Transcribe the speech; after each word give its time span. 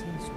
Espíritu 0.00 0.32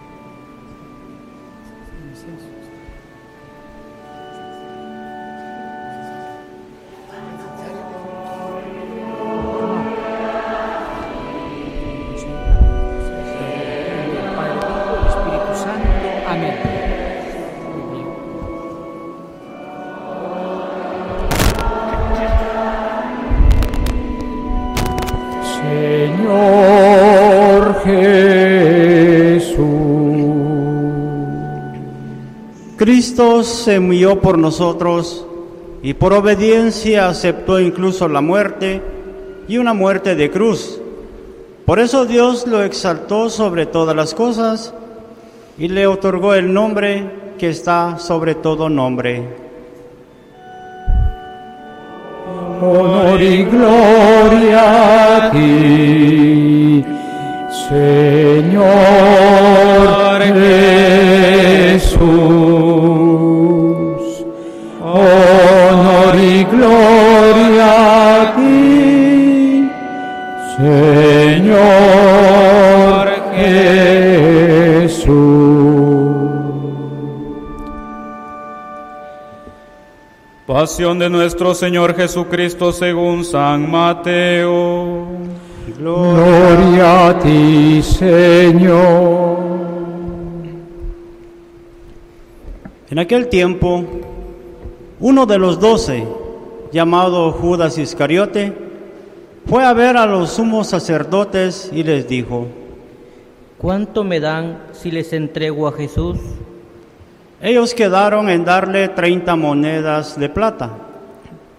Cristo 33.13 33.43
se 33.43 33.79
murió 33.79 34.19
por 34.19 34.39
nosotros 34.39 35.23
y 35.83 35.93
por 35.93 36.13
obediencia 36.13 37.07
aceptó 37.07 37.59
incluso 37.59 38.07
la 38.07 38.21
muerte 38.21 38.81
y 39.47 39.59
una 39.59 39.75
muerte 39.75 40.15
de 40.15 40.31
cruz. 40.31 40.81
Por 41.63 41.77
eso 41.77 42.07
Dios 42.07 42.47
lo 42.47 42.63
exaltó 42.63 43.29
sobre 43.29 43.67
todas 43.67 43.95
las 43.95 44.15
cosas 44.15 44.73
y 45.59 45.67
le 45.67 45.85
otorgó 45.85 46.33
el 46.33 46.51
nombre 46.51 47.35
que 47.37 47.51
está 47.51 47.99
sobre 47.99 48.33
todo 48.33 48.67
nombre. 48.67 49.27
honor 52.63 53.21
y 53.21 53.43
gloria 53.43 55.27
a 55.27 55.29
ti, 55.29 56.83
Señor 57.69 59.13
Jesús. 61.73 62.32
Señor 70.57 71.63
Jesús. 73.35 75.03
Pasión 80.45 80.99
de 80.99 81.09
nuestro 81.09 81.55
Señor 81.55 81.95
Jesucristo 81.95 82.71
según 82.71 83.25
San 83.25 83.71
Mateo. 83.71 85.07
Gloria 85.79 87.07
a 87.07 87.19
ti, 87.19 87.81
Señor. 87.81 89.37
En 92.91 92.99
aquel 92.99 93.27
tiempo, 93.27 93.83
uno 94.99 95.25
de 95.25 95.39
los 95.39 95.59
doce, 95.59 96.05
llamado 96.71 97.31
Judas 97.31 97.79
Iscariote, 97.79 98.62
fue 99.45 99.63
a 99.65 99.73
ver 99.73 99.97
a 99.97 100.05
los 100.05 100.31
sumos 100.31 100.67
sacerdotes 100.67 101.69
y 101.73 101.83
les 101.83 102.07
dijo, 102.07 102.47
¿Cuánto 103.57 104.03
me 104.03 104.19
dan 104.19 104.59
si 104.73 104.91
les 104.91 105.13
entrego 105.13 105.67
a 105.67 105.71
Jesús? 105.71 106.17
Ellos 107.41 107.73
quedaron 107.73 108.29
en 108.29 108.45
darle 108.45 108.89
30 108.89 109.35
monedas 109.35 110.19
de 110.19 110.29
plata 110.29 110.71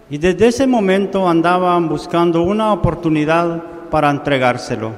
y 0.09 0.17
desde 0.17 0.47
ese 0.47 0.67
momento 0.67 1.27
andaban 1.27 1.89
buscando 1.89 2.43
una 2.43 2.73
oportunidad 2.73 3.63
para 3.89 4.09
entregárselo. 4.09 4.91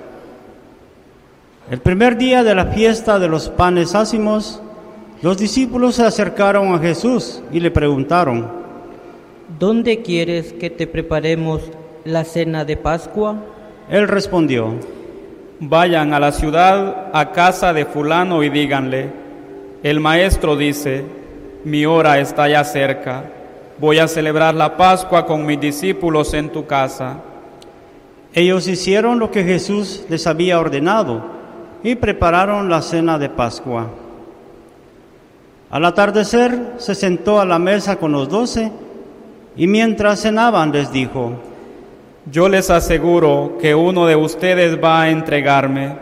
El 1.69 1.79
primer 1.79 2.17
día 2.17 2.43
de 2.43 2.55
la 2.55 2.67
fiesta 2.67 3.19
de 3.19 3.27
los 3.27 3.49
panes 3.49 3.95
ácimos, 3.95 4.61
los 5.21 5.37
discípulos 5.37 5.95
se 5.95 6.03
acercaron 6.03 6.73
a 6.73 6.79
Jesús 6.79 7.41
y 7.51 7.59
le 7.59 7.71
preguntaron, 7.71 8.49
¿Dónde 9.59 10.01
quieres 10.01 10.53
que 10.53 10.69
te 10.69 10.87
preparemos 10.87 11.61
la 12.07 12.23
cena 12.23 12.65
de 12.65 12.77
Pascua? 12.77 13.35
Él 13.89 14.07
respondió, 14.07 14.75
Vayan 15.59 16.13
a 16.13 16.19
la 16.19 16.31
ciudad, 16.31 17.09
a 17.13 17.31
casa 17.31 17.73
de 17.73 17.85
fulano 17.85 18.43
y 18.43 18.49
díganle, 18.49 19.09
el 19.83 19.99
maestro 19.99 20.55
dice, 20.55 21.03
mi 21.63 21.85
hora 21.85 22.19
está 22.19 22.47
ya 22.47 22.63
cerca, 22.63 23.23
voy 23.79 23.99
a 23.99 24.07
celebrar 24.07 24.53
la 24.53 24.77
Pascua 24.77 25.25
con 25.25 25.45
mis 25.45 25.59
discípulos 25.59 26.33
en 26.33 26.49
tu 26.49 26.65
casa. 26.65 27.17
Ellos 28.33 28.67
hicieron 28.67 29.19
lo 29.19 29.31
que 29.31 29.43
Jesús 29.43 30.05
les 30.09 30.27
había 30.27 30.59
ordenado 30.59 31.23
y 31.83 31.95
prepararon 31.95 32.69
la 32.69 32.81
cena 32.81 33.17
de 33.17 33.29
Pascua. 33.29 33.87
Al 35.69 35.85
atardecer 35.85 36.75
se 36.77 36.95
sentó 36.95 37.41
a 37.41 37.45
la 37.45 37.59
mesa 37.59 37.97
con 37.97 38.11
los 38.11 38.29
doce 38.29 38.71
y 39.55 39.67
mientras 39.67 40.21
cenaban 40.21 40.71
les 40.71 40.91
dijo, 40.91 41.33
Yo 42.31 42.49
les 42.49 42.69
aseguro 42.69 43.57
que 43.61 43.73
uno 43.73 44.05
de 44.05 44.15
ustedes 44.15 44.83
va 44.83 45.03
a 45.03 45.09
entregarme. 45.09 45.95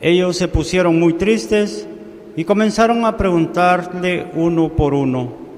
Ellos 0.00 0.36
se 0.36 0.48
pusieron 0.48 0.98
muy 0.98 1.12
tristes 1.12 1.86
y 2.36 2.44
comenzaron 2.44 3.04
a 3.04 3.16
preguntarle 3.16 4.26
uno 4.34 4.68
por 4.70 4.94
uno, 4.94 5.48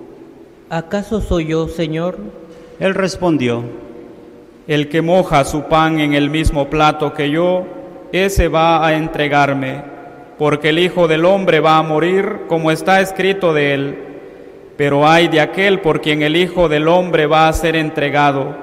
¿Acaso 0.72 1.20
soy 1.20 1.46
yo, 1.46 1.66
Señor? 1.66 2.16
Él 2.78 2.94
respondió, 2.94 3.64
El 4.68 4.88
que 4.88 5.02
moja 5.02 5.44
su 5.44 5.64
pan 5.64 5.98
en 5.98 6.14
el 6.14 6.30
mismo 6.30 6.70
plato 6.70 7.12
que 7.12 7.28
yo, 7.28 7.66
ese 8.12 8.46
va 8.46 8.86
a 8.86 8.94
entregarme, 8.94 9.82
porque 10.38 10.68
el 10.68 10.78
Hijo 10.78 11.08
del 11.08 11.24
Hombre 11.24 11.58
va 11.58 11.78
a 11.78 11.82
morir 11.82 12.42
como 12.46 12.70
está 12.70 13.00
escrito 13.00 13.52
de 13.52 13.74
él. 13.74 13.98
Pero 14.76 15.08
hay 15.08 15.26
de 15.26 15.40
aquel 15.40 15.80
por 15.80 16.00
quien 16.00 16.22
el 16.22 16.36
Hijo 16.36 16.68
del 16.68 16.86
Hombre 16.86 17.26
va 17.26 17.48
a 17.48 17.52
ser 17.52 17.74
entregado, 17.74 18.54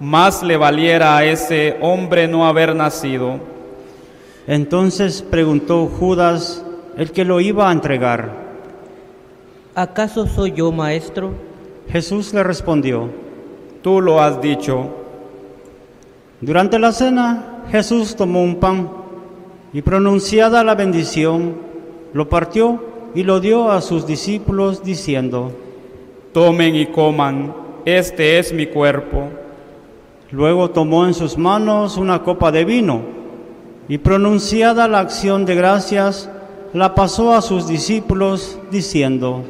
más 0.00 0.42
le 0.42 0.56
valiera 0.56 1.16
a 1.16 1.24
ese 1.24 1.76
hombre 1.80 2.28
no 2.28 2.46
haber 2.46 2.74
nacido. 2.74 3.38
Entonces 4.46 5.22
preguntó 5.22 5.86
Judas, 5.86 6.64
el 6.96 7.10
que 7.12 7.24
lo 7.24 7.40
iba 7.40 7.68
a 7.68 7.72
entregar. 7.72 8.30
¿Acaso 9.74 10.26
soy 10.26 10.52
yo, 10.52 10.72
maestro? 10.72 11.32
Jesús 11.88 12.32
le 12.32 12.42
respondió, 12.42 13.10
Tú 13.82 14.00
lo 14.00 14.20
has 14.20 14.40
dicho. 14.40 14.88
Durante 16.40 16.78
la 16.78 16.92
cena, 16.92 17.62
Jesús 17.70 18.16
tomó 18.16 18.42
un 18.42 18.56
pan 18.56 18.90
y 19.72 19.82
pronunciada 19.82 20.64
la 20.64 20.74
bendición, 20.74 21.56
lo 22.12 22.28
partió 22.28 22.82
y 23.14 23.22
lo 23.22 23.40
dio 23.40 23.70
a 23.70 23.80
sus 23.80 24.06
discípulos 24.06 24.82
diciendo, 24.82 25.52
Tomen 26.32 26.74
y 26.74 26.86
coman, 26.86 27.54
este 27.84 28.38
es 28.38 28.52
mi 28.52 28.66
cuerpo. 28.66 29.28
Luego 30.30 30.70
tomó 30.70 31.06
en 31.06 31.14
sus 31.14 31.38
manos 31.38 31.96
una 31.96 32.22
copa 32.22 32.50
de 32.50 32.64
vino 32.64 33.02
y 33.88 33.98
pronunciada 33.98 34.88
la 34.88 34.98
acción 34.98 35.46
de 35.46 35.54
gracias, 35.54 36.28
la 36.72 36.94
pasó 36.96 37.32
a 37.34 37.42
sus 37.42 37.68
discípulos 37.68 38.58
diciendo, 38.70 39.44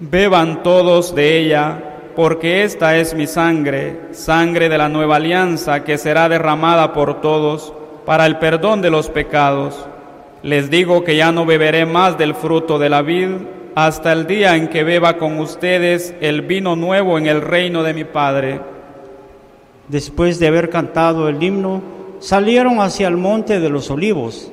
Beban 0.00 0.62
todos 0.62 1.14
de 1.14 1.38
ella, 1.38 1.98
porque 2.16 2.64
esta 2.64 2.96
es 2.96 3.14
mi 3.14 3.26
sangre, 3.26 4.00
sangre 4.12 4.70
de 4.70 4.78
la 4.78 4.88
nueva 4.88 5.16
alianza 5.16 5.84
que 5.84 5.98
será 5.98 6.28
derramada 6.28 6.94
por 6.94 7.20
todos 7.20 7.74
para 8.06 8.24
el 8.26 8.38
perdón 8.38 8.80
de 8.80 8.90
los 8.90 9.10
pecados. 9.10 9.86
Les 10.42 10.70
digo 10.70 11.04
que 11.04 11.16
ya 11.16 11.30
no 11.30 11.44
beberé 11.44 11.84
más 11.86 12.16
del 12.16 12.34
fruto 12.34 12.78
de 12.78 12.88
la 12.88 13.02
vid 13.02 13.28
hasta 13.74 14.12
el 14.12 14.26
día 14.26 14.56
en 14.56 14.68
que 14.68 14.84
beba 14.84 15.18
con 15.18 15.38
ustedes 15.38 16.14
el 16.20 16.42
vino 16.42 16.76
nuevo 16.76 17.18
en 17.18 17.26
el 17.26 17.40
reino 17.42 17.82
de 17.82 17.94
mi 17.94 18.04
Padre. 18.04 18.71
Después 19.88 20.38
de 20.38 20.48
haber 20.48 20.70
cantado 20.70 21.28
el 21.28 21.42
himno, 21.42 21.82
salieron 22.20 22.80
hacia 22.80 23.08
el 23.08 23.16
monte 23.16 23.60
de 23.60 23.68
los 23.68 23.90
olivos. 23.90 24.50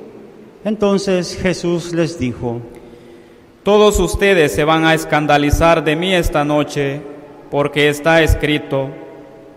Entonces 0.64 1.38
Jesús 1.40 1.92
les 1.94 2.18
dijo, 2.18 2.60
Todos 3.62 3.98
ustedes 4.00 4.52
se 4.52 4.64
van 4.64 4.84
a 4.84 4.94
escandalizar 4.94 5.84
de 5.84 5.96
mí 5.96 6.14
esta 6.14 6.44
noche, 6.44 7.00
porque 7.50 7.88
está 7.88 8.22
escrito, 8.22 8.90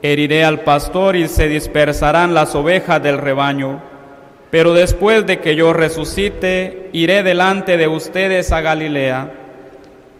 heriré 0.01 0.43
al 0.43 0.61
pastor 0.61 1.15
y 1.15 1.27
se 1.27 1.47
dispersarán 1.47 2.33
las 2.33 2.55
ovejas 2.55 3.01
del 3.01 3.17
rebaño. 3.17 3.81
Pero 4.51 4.73
después 4.73 5.25
de 5.25 5.39
que 5.39 5.55
yo 5.55 5.73
resucite, 5.73 6.89
iré 6.93 7.23
delante 7.23 7.75
de 7.75 7.87
ustedes 7.87 8.51
a 8.51 8.61
Galilea. 8.61 9.33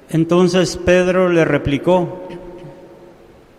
Entonces 0.09 0.77
Pedro 0.77 1.29
le 1.29 1.45
replicó, 1.45 2.27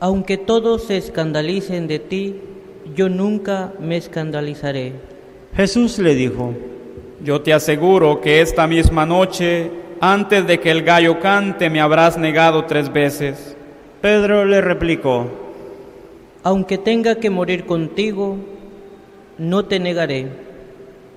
Aunque 0.04 0.36
todos 0.36 0.82
se 0.82 0.98
escandalicen 0.98 1.86
de 1.86 1.98
ti, 1.98 2.34
yo 2.94 3.08
nunca 3.08 3.72
me 3.80 3.96
escandalizaré. 3.96 4.92
Jesús 5.56 5.98
le 5.98 6.14
dijo, 6.14 6.52
Yo 7.24 7.40
te 7.40 7.54
aseguro 7.54 8.20
que 8.20 8.42
esta 8.42 8.66
misma 8.66 9.06
noche, 9.06 9.70
antes 10.02 10.46
de 10.46 10.60
que 10.60 10.70
el 10.70 10.82
gallo 10.82 11.20
cante, 11.20 11.70
me 11.70 11.80
habrás 11.80 12.18
negado 12.18 12.66
tres 12.66 12.92
veces. 12.92 13.56
Pedro 14.02 14.44
le 14.44 14.60
replicó, 14.60 15.26
Aunque 16.42 16.76
tenga 16.76 17.14
que 17.14 17.30
morir 17.30 17.64
contigo, 17.64 18.36
no 19.38 19.64
te 19.64 19.80
negaré. 19.80 20.28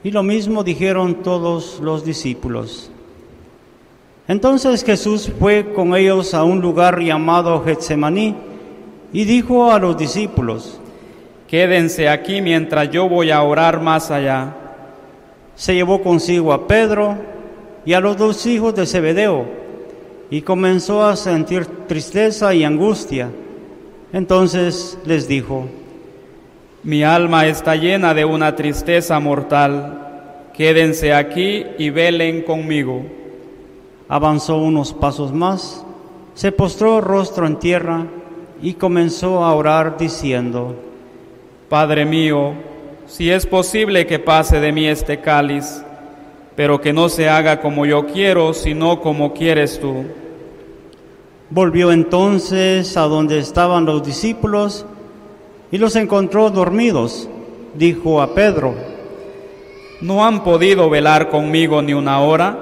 Y 0.01 0.11
lo 0.11 0.23
mismo 0.23 0.63
dijeron 0.63 1.23
todos 1.23 1.81
los 1.81 2.05
discípulos. 2.05 2.89
Entonces 4.29 4.85
Jesús 4.85 5.29
fue 5.37 5.73
con 5.73 5.93
ellos 5.93 6.33
a 6.33 6.45
un 6.45 6.61
lugar 6.61 7.01
llamado 7.01 7.61
Getsemaní 7.65 8.46
y 9.13 9.25
dijo 9.25 9.71
a 9.71 9.79
los 9.79 9.97
discípulos, 9.97 10.79
Quédense 11.47 12.09
aquí 12.09 12.41
mientras 12.41 12.91
yo 12.91 13.07
voy 13.07 13.31
a 13.31 13.41
orar 13.41 13.81
más 13.81 14.11
allá. 14.11 14.53
se 15.55 15.73
llevó 15.73 16.03
consigo 16.03 16.53
a 16.53 16.67
Pedro 16.67 17.17
y 17.85 17.93
a 17.93 18.01
los 18.01 18.17
dos 18.17 18.45
hijos 18.45 18.75
de 18.75 18.85
Zebedeo 18.85 19.45
y 20.29 20.41
comenzó 20.41 21.05
a 21.05 21.15
sentir 21.15 21.65
tristeza 21.87 22.53
y 22.53 22.65
angustia. 22.65 23.29
Entonces 24.11 24.97
les 25.05 25.27
dijo, 25.27 25.67
Mi 26.83 27.03
alma 27.03 27.47
está 27.47 27.75
llena 27.75 28.13
de 28.13 28.25
una 28.25 28.55
tristeza 28.55 29.19
mortal. 29.19 30.49
Quédense 30.53 31.13
aquí 31.13 31.65
y 31.77 31.89
velen 31.91 32.41
conmigo. 32.41 33.05
avanzó 34.09 34.57
unos 34.57 34.93
pasos 34.93 35.33
más, 35.33 35.83
se 36.33 36.51
postró 36.51 37.01
rostro 37.01 37.47
en 37.47 37.57
tierra 37.57 38.05
y 38.61 38.73
comenzó 38.73 39.43
a 39.43 39.53
orar 39.53 39.97
diciendo, 39.97 40.75
Padre 41.69 42.05
mío, 42.05 42.53
si 43.05 43.29
es 43.29 43.45
posible 43.45 44.05
que 44.05 44.19
pase 44.19 44.59
de 44.59 44.71
mí 44.71 44.87
este 44.87 45.19
cáliz, 45.19 45.83
pero 46.55 46.81
que 46.81 46.93
no 46.93 47.09
se 47.09 47.29
haga 47.29 47.61
como 47.61 47.85
yo 47.85 48.07
quiero, 48.07 48.53
sino 48.53 49.01
como 49.01 49.33
quieres 49.33 49.79
tú. 49.79 50.05
Volvió 51.49 51.91
entonces 51.91 52.97
a 52.97 53.03
donde 53.03 53.39
estaban 53.39 53.85
los 53.85 54.03
discípulos 54.03 54.85
y 55.71 55.77
los 55.77 55.95
encontró 55.95 56.49
dormidos. 56.49 57.29
Dijo 57.75 58.21
a 58.21 58.33
Pedro, 58.33 58.73
¿No 60.01 60.25
han 60.25 60.43
podido 60.43 60.89
velar 60.89 61.29
conmigo 61.29 61.81
ni 61.81 61.93
una 61.93 62.19
hora? 62.19 62.57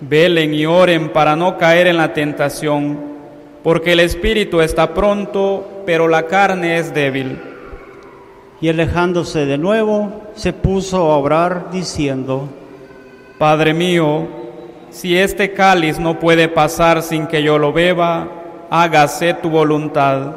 Velen 0.00 0.52
y 0.52 0.66
oren 0.66 1.10
para 1.10 1.36
no 1.36 1.56
caer 1.56 1.86
en 1.86 1.96
la 1.96 2.12
tentación, 2.12 3.13
porque 3.64 3.92
el 3.92 4.00
espíritu 4.00 4.60
está 4.60 4.92
pronto, 4.92 5.66
pero 5.86 6.06
la 6.06 6.26
carne 6.26 6.78
es 6.78 6.94
débil. 6.94 7.40
y 8.60 8.68
alejándose 8.68 9.44
de 9.44 9.58
nuevo, 9.58 10.22
se 10.34 10.52
puso 10.52 11.10
a 11.10 11.18
orar 11.18 11.70
diciendo, 11.70 12.48
Padre 13.38 13.74
mío, 13.74 14.26
si 14.90 15.18
este 15.18 15.52
cáliz 15.52 15.98
no 15.98 16.18
puede 16.18 16.48
pasar 16.48 17.02
sin 17.02 17.26
que 17.26 17.42
yo 17.42 17.58
lo 17.58 17.72
beba, 17.72 18.28
hágase 18.70 19.34
tu 19.34 19.50
voluntad. 19.50 20.36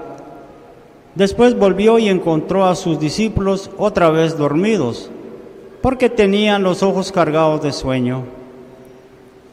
Después 1.16 1.58
volvió 1.58 2.00
y 2.00 2.10
encontró 2.10 2.66
a 2.66 2.76
sus 2.76 3.00
discípulos 3.00 3.70
otra 3.78 4.10
vez 4.10 4.38
dormidos, 4.38 5.10
porque 5.82 6.10
tenían 6.10 6.64
los 6.64 6.82
ojos 6.82 7.12
cargados 7.12 7.62
de 7.62 7.72
sueño. 7.72 8.24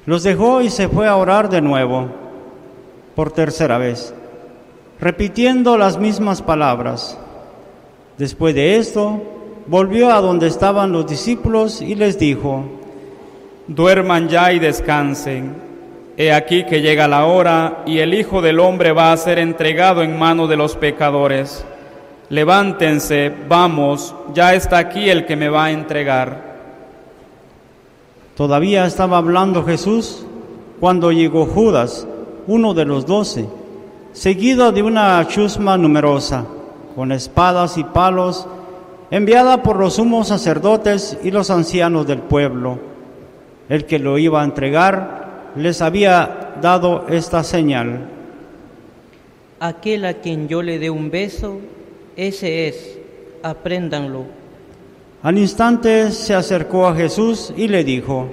Los 0.06 0.22
dejó 0.22 0.62
y 0.62 0.70
se 0.70 0.88
fue 0.88 1.06
a 1.06 1.16
orar 1.16 1.48
de 1.48 1.60
nuevo, 1.60 2.23
por 3.14 3.32
tercera 3.32 3.78
vez, 3.78 4.14
repitiendo 5.00 5.76
las 5.78 5.98
mismas 5.98 6.42
palabras. 6.42 7.18
Después 8.18 8.54
de 8.54 8.76
esto, 8.76 9.22
volvió 9.66 10.12
a 10.12 10.20
donde 10.20 10.46
estaban 10.46 10.92
los 10.92 11.06
discípulos 11.06 11.80
y 11.80 11.94
les 11.94 12.18
dijo, 12.18 12.64
Duerman 13.66 14.28
ya 14.28 14.52
y 14.52 14.58
descansen. 14.58 15.54
He 16.16 16.32
aquí 16.32 16.64
que 16.64 16.80
llega 16.80 17.08
la 17.08 17.24
hora 17.24 17.82
y 17.86 17.98
el 17.98 18.14
Hijo 18.14 18.40
del 18.42 18.60
Hombre 18.60 18.92
va 18.92 19.10
a 19.10 19.16
ser 19.16 19.38
entregado 19.38 20.02
en 20.02 20.18
manos 20.18 20.48
de 20.48 20.56
los 20.56 20.76
pecadores. 20.76 21.64
Levántense, 22.28 23.32
vamos, 23.48 24.14
ya 24.32 24.54
está 24.54 24.78
aquí 24.78 25.08
el 25.08 25.26
que 25.26 25.36
me 25.36 25.48
va 25.48 25.64
a 25.64 25.70
entregar. 25.72 26.54
Todavía 28.36 28.84
estaba 28.84 29.18
hablando 29.18 29.64
Jesús 29.64 30.26
cuando 30.78 31.10
llegó 31.10 31.46
Judas, 31.46 32.06
uno 32.46 32.74
de 32.74 32.84
los 32.84 33.06
doce, 33.06 33.46
seguido 34.12 34.72
de 34.72 34.82
una 34.82 35.26
chusma 35.26 35.76
numerosa, 35.76 36.44
con 36.94 37.12
espadas 37.12 37.78
y 37.78 37.84
palos, 37.84 38.46
enviada 39.10 39.62
por 39.62 39.76
los 39.76 39.94
sumos 39.94 40.28
sacerdotes 40.28 41.18
y 41.22 41.30
los 41.30 41.50
ancianos 41.50 42.06
del 42.06 42.18
pueblo. 42.20 42.78
El 43.68 43.86
que 43.86 43.98
lo 43.98 44.18
iba 44.18 44.42
a 44.42 44.44
entregar 44.44 45.52
les 45.56 45.80
había 45.80 46.54
dado 46.60 47.06
esta 47.08 47.42
señal. 47.42 48.08
Aquel 49.60 50.04
a 50.04 50.14
quien 50.14 50.48
yo 50.48 50.62
le 50.62 50.78
dé 50.78 50.90
un 50.90 51.10
beso, 51.10 51.58
ese 52.16 52.68
es, 52.68 52.98
apréndanlo. 53.42 54.24
Al 55.22 55.38
instante 55.38 56.10
se 56.10 56.34
acercó 56.34 56.86
a 56.86 56.94
Jesús 56.94 57.52
y 57.56 57.68
le 57.68 57.82
dijo, 57.82 58.26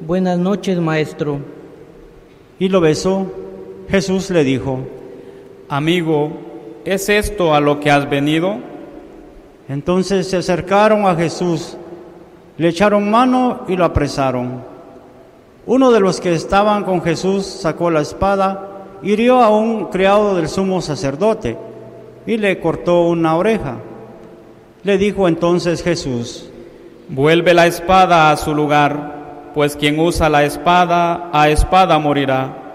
Buenas 0.00 0.38
noches, 0.38 0.78
maestro. 0.78 1.38
y 2.58 2.68
lo 2.68 2.80
besó. 2.80 3.26
Jesús 3.88 4.30
le 4.30 4.44
dijo, 4.44 4.80
Amigo, 5.68 6.30
¿es 6.84 7.08
esto 7.08 7.54
a 7.54 7.60
lo 7.60 7.80
que 7.80 7.90
has 7.90 8.08
venido? 8.08 8.56
Entonces 9.68 10.28
se 10.28 10.36
acercaron 10.36 11.06
a 11.06 11.16
Jesús, 11.16 11.76
le 12.56 12.68
echaron 12.68 13.10
mano 13.10 13.62
y 13.68 13.76
lo 13.76 13.84
apresaron. 13.84 14.62
Uno 15.66 15.90
de 15.90 16.00
los 16.00 16.20
que 16.20 16.32
estaban 16.32 16.84
con 16.84 17.02
Jesús 17.02 17.44
sacó 17.44 17.90
la 17.90 18.00
espada, 18.00 18.84
hirió 19.02 19.42
a 19.42 19.50
un 19.50 19.86
criado 19.86 20.36
del 20.36 20.48
sumo 20.48 20.80
sacerdote 20.80 21.56
y 22.26 22.36
le 22.36 22.60
cortó 22.60 23.02
una 23.02 23.36
oreja. 23.36 23.76
Le 24.84 24.98
dijo 24.98 25.26
entonces 25.26 25.82
Jesús, 25.82 26.50
Vuelve 27.08 27.54
la 27.54 27.66
espada 27.66 28.32
a 28.32 28.36
su 28.36 28.52
lugar, 28.52 29.50
pues 29.54 29.76
quien 29.76 29.98
usa 30.00 30.28
la 30.28 30.42
espada, 30.42 31.30
a 31.32 31.48
espada 31.48 32.00
morirá. 32.00 32.65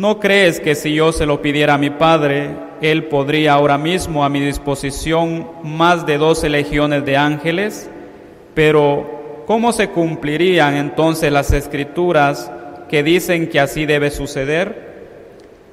¿No 0.00 0.18
crees 0.18 0.60
que 0.60 0.74
si 0.74 0.94
yo 0.94 1.12
se 1.12 1.26
lo 1.26 1.42
pidiera 1.42 1.74
a 1.74 1.78
mi 1.78 1.90
Padre, 1.90 2.56
Él 2.80 3.04
podría 3.04 3.52
ahora 3.52 3.76
mismo 3.76 4.24
a 4.24 4.30
mi 4.30 4.40
disposición 4.40 5.46
más 5.62 6.06
de 6.06 6.16
doce 6.16 6.48
legiones 6.48 7.04
de 7.04 7.18
ángeles? 7.18 7.90
Pero, 8.54 9.44
¿cómo 9.46 9.72
se 9.72 9.90
cumplirían 9.90 10.76
entonces 10.76 11.30
las 11.30 11.52
escrituras 11.52 12.50
que 12.88 13.02
dicen 13.02 13.50
que 13.50 13.60
así 13.60 13.84
debe 13.84 14.10
suceder? 14.10 14.88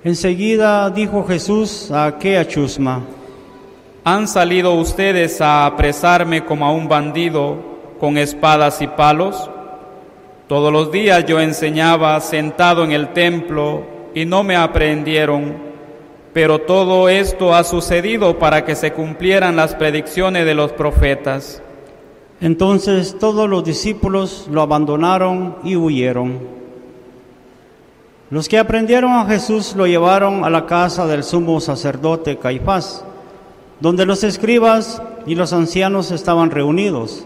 enseguida 0.03 0.89
dijo 0.89 1.25
Jesús 1.25 1.89
a 1.89 2.07
aquella 2.07 2.45
chusma, 2.45 3.05
¿Han 4.03 4.27
salido 4.27 4.73
ustedes 4.73 5.39
a 5.39 5.65
apresarme 5.65 6.43
como 6.43 6.65
a 6.65 6.73
un 6.73 6.89
bandido 6.89 7.95
con 7.97 8.17
espadas 8.17 8.81
y 8.81 8.87
palos? 8.87 9.49
Todos 10.49 10.73
los 10.73 10.91
días 10.91 11.25
yo 11.25 11.39
enseñaba 11.39 12.19
sentado 12.19 12.83
en 12.83 12.91
el 12.91 13.13
templo 13.13 13.95
y 14.13 14.25
no 14.25 14.43
me 14.43 14.55
aprehendieron, 14.55 15.55
pero 16.33 16.59
todo 16.59 17.09
esto 17.09 17.53
ha 17.53 17.63
sucedido 17.63 18.37
para 18.39 18.65
que 18.65 18.75
se 18.75 18.93
cumplieran 18.93 19.55
las 19.55 19.75
predicciones 19.75 20.45
de 20.45 20.53
los 20.55 20.71
profetas. 20.71 21.61
Entonces 22.39 23.17
todos 23.19 23.49
los 23.49 23.63
discípulos 23.63 24.47
lo 24.51 24.61
abandonaron 24.61 25.57
y 25.63 25.75
huyeron. 25.75 26.39
Los 28.29 28.49
que 28.49 28.59
aprendieron 28.59 29.13
a 29.13 29.25
Jesús 29.25 29.75
lo 29.75 29.87
llevaron 29.87 30.43
a 30.43 30.49
la 30.49 30.65
casa 30.65 31.07
del 31.07 31.23
sumo 31.23 31.59
sacerdote 31.61 32.37
Caifás, 32.37 33.05
donde 33.79 34.05
los 34.05 34.23
escribas 34.23 35.01
y 35.25 35.35
los 35.35 35.53
ancianos 35.53 36.11
estaban 36.11 36.51
reunidos. 36.51 37.25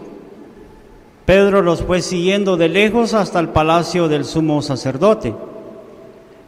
Pedro 1.26 1.62
los 1.62 1.82
fue 1.82 2.02
siguiendo 2.02 2.56
de 2.56 2.68
lejos 2.68 3.14
hasta 3.14 3.40
el 3.40 3.48
palacio 3.48 4.08
del 4.08 4.24
sumo 4.24 4.62
sacerdote. 4.62 5.34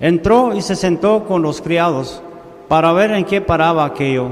Entró 0.00 0.54
y 0.54 0.62
se 0.62 0.76
sentó 0.76 1.24
con 1.24 1.42
los 1.42 1.60
criados 1.60 2.22
para 2.68 2.92
ver 2.92 3.12
en 3.12 3.24
qué 3.24 3.40
paraba 3.40 3.84
aquello. 3.84 4.28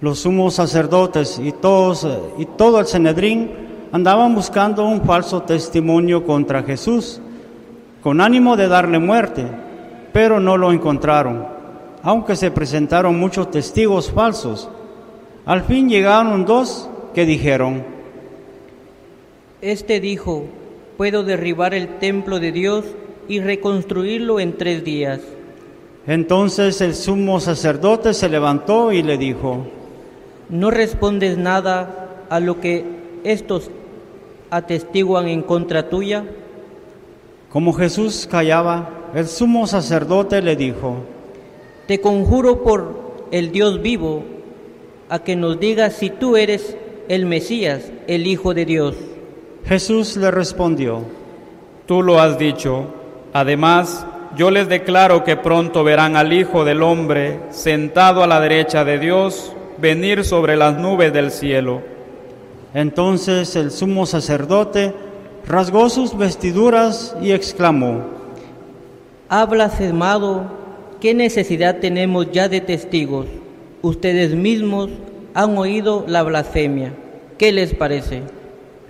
Los 0.00 0.20
sumos 0.20 0.54
sacerdotes 0.54 1.38
y 1.38 1.52
todos 1.52 2.06
y 2.38 2.46
todo 2.46 2.80
el 2.80 2.86
Sanedrín 2.86 3.50
andaban 3.92 4.34
buscando 4.34 4.86
un 4.86 5.02
falso 5.02 5.42
testimonio 5.42 6.24
contra 6.24 6.62
Jesús, 6.62 7.20
con 8.02 8.20
ánimo 8.20 8.56
de 8.56 8.68
darle 8.68 8.98
muerte, 8.98 9.44
pero 10.12 10.40
no 10.40 10.56
lo 10.56 10.72
encontraron, 10.72 11.46
aunque 12.02 12.36
se 12.36 12.50
presentaron 12.50 13.18
muchos 13.18 13.50
testigos 13.50 14.10
falsos. 14.10 14.68
Al 15.44 15.62
fin 15.64 15.88
llegaron 15.88 16.44
dos 16.44 16.88
que 17.14 17.26
dijeron, 17.26 17.84
Este 19.60 20.00
dijo, 20.00 20.44
puedo 20.96 21.24
derribar 21.24 21.74
el 21.74 21.98
templo 21.98 22.38
de 22.40 22.52
Dios 22.52 22.84
y 23.30 23.38
reconstruirlo 23.40 24.40
en 24.40 24.58
tres 24.58 24.82
días. 24.82 25.20
entonces 26.04 26.80
el 26.80 26.96
sumo 26.96 27.38
sacerdote 27.38 28.12
se 28.12 28.28
levantó 28.28 28.92
y 28.92 29.04
le 29.04 29.16
dijo, 29.18 29.66
¿No 30.48 30.72
respondes 30.72 31.38
nada 31.38 32.24
a 32.28 32.40
lo 32.40 32.60
que 32.60 32.84
estos 33.22 33.70
atestiguan 34.50 35.28
en 35.28 35.42
contra 35.42 35.88
tuya? 35.88 36.24
como 37.52 37.72
Jesús 37.72 38.28
callaba, 38.30 38.90
el 39.14 39.26
sumo 39.28 39.66
sacerdote 39.68 40.42
le 40.42 40.56
dijo, 40.56 40.96
Te 41.86 42.00
conjuro 42.00 42.64
por 42.64 43.26
el 43.30 43.52
Dios 43.52 43.80
vivo 43.80 44.24
a 45.08 45.20
que 45.20 45.36
nos 45.36 45.58
digas 45.60 45.94
si 45.94 46.10
tú 46.10 46.36
eres 46.36 46.76
el 47.08 47.26
Mesías, 47.26 47.92
el 48.08 48.26
Hijo 48.26 48.54
de 48.54 48.64
Dios. 48.64 48.96
Jesús 49.64 50.16
le 50.16 50.32
respondió, 50.32 51.02
Tú 51.86 52.02
lo 52.02 52.20
has 52.20 52.36
dicho. 52.38 52.86
Además, 53.32 54.06
yo 54.36 54.50
les 54.50 54.68
declaro 54.68 55.24
que 55.24 55.36
pronto 55.36 55.84
verán 55.84 56.16
al 56.16 56.32
Hijo 56.32 56.64
del 56.64 56.82
Hombre 56.82 57.40
sentado 57.50 58.22
a 58.22 58.26
la 58.26 58.40
derecha 58.40 58.84
de 58.84 58.98
Dios, 58.98 59.52
venir 59.78 60.24
sobre 60.24 60.56
las 60.56 60.76
nubes 60.78 61.12
del 61.12 61.30
cielo. 61.30 61.82
Entonces 62.74 63.56
el 63.56 63.70
sumo 63.70 64.06
sacerdote 64.06 64.94
rasgó 65.46 65.88
sus 65.88 66.16
vestiduras 66.16 67.16
y 67.20 67.32
exclamó, 67.32 68.02
Ha 69.28 69.46
blasfemado, 69.46 70.44
¿qué 71.00 71.14
necesidad 71.14 71.78
tenemos 71.78 72.30
ya 72.30 72.48
de 72.48 72.60
testigos? 72.60 73.26
Ustedes 73.82 74.34
mismos 74.34 74.90
han 75.34 75.56
oído 75.56 76.04
la 76.06 76.22
blasfemia. 76.22 76.92
¿Qué 77.38 77.52
les 77.52 77.74
parece? 77.74 78.22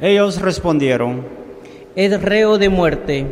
ellos 0.03 0.41
respondieron. 0.41 1.25
Es 1.95 2.21
reo 2.23 2.59
de 2.59 2.69
muerte. 2.69 3.27